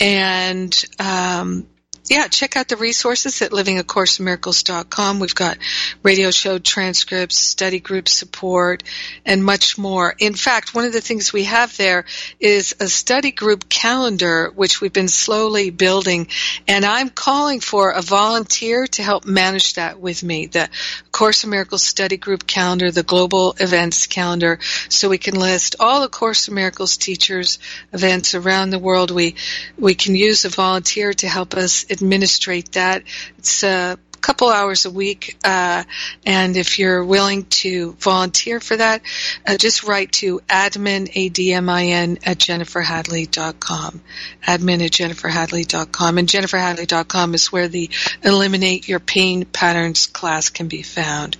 [0.00, 1.66] And um,
[2.12, 5.18] yeah, check out the resources at livingacourseinmiracles.com.
[5.18, 5.56] We've got
[6.02, 8.82] radio show transcripts, study group support,
[9.24, 10.14] and much more.
[10.18, 12.04] In fact, one of the things we have there
[12.38, 16.28] is a study group calendar, which we've been slowly building,
[16.68, 20.44] and I'm calling for a volunteer to help manage that with me.
[20.44, 20.68] The
[21.12, 24.58] Course of Miracles study group calendar, the global events calendar,
[24.90, 27.58] so we can list all the Course of Miracles teachers
[27.90, 29.10] events around the world.
[29.10, 29.36] We,
[29.78, 33.04] we can use a volunteer to help us administrate that.
[33.38, 35.82] It's a couple hours a week, uh,
[36.24, 39.02] and if you're willing to volunteer for that,
[39.46, 44.00] uh, just write to admin, A-D-M-I-N, at jenniferhadley.com.
[44.46, 46.18] Admin at jenniferhadley.com.
[46.18, 47.90] And jenniferhadley.com is where the
[48.22, 51.36] Eliminate Your Pain Patterns class can be found.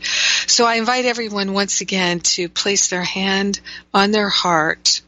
[0.49, 3.61] So I invite everyone once again to place their hand
[3.95, 5.03] on their heart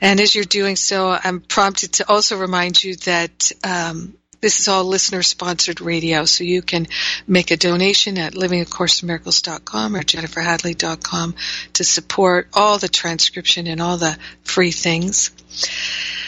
[0.00, 4.14] and as you're doing so, I'm prompted to also remind you that um,
[4.46, 6.86] this is all listener sponsored radio, so you can
[7.26, 11.34] make a donation at livingacourseinmiracles.com or jenniferhadley.com
[11.72, 15.32] to support all the transcription and all the free things.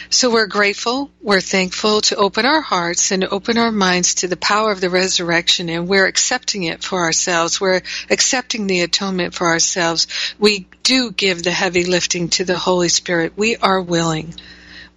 [0.09, 4.35] So we're grateful, we're thankful to open our hearts and open our minds to the
[4.35, 7.61] power of the resurrection and we're accepting it for ourselves.
[7.61, 10.07] We're accepting the atonement for ourselves.
[10.37, 13.37] We do give the heavy lifting to the Holy Spirit.
[13.37, 14.33] We are willing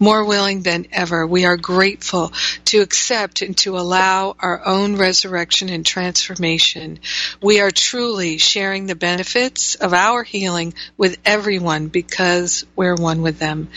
[0.02, 1.24] more willing than ever.
[1.24, 2.32] We are grateful
[2.66, 6.98] to accept and to allow our own resurrection and transformation.
[7.40, 13.38] We are truly sharing the benefits of our healing with everyone because we're one with
[13.38, 13.68] them.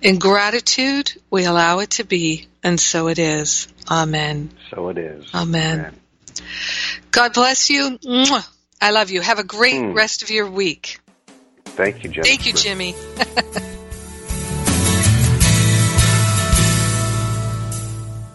[0.00, 3.68] In gratitude, we allow it to be, and so it is.
[3.90, 4.52] Amen.
[4.70, 5.26] So it is.
[5.34, 5.80] Amen.
[5.80, 6.00] Amen.
[7.10, 7.98] God bless you.
[8.80, 9.20] I love you.
[9.20, 9.94] Have a great mm.
[9.94, 10.98] rest of your week.
[11.66, 12.26] Thank you, Jimmy.
[12.26, 12.94] Thank you, Jimmy.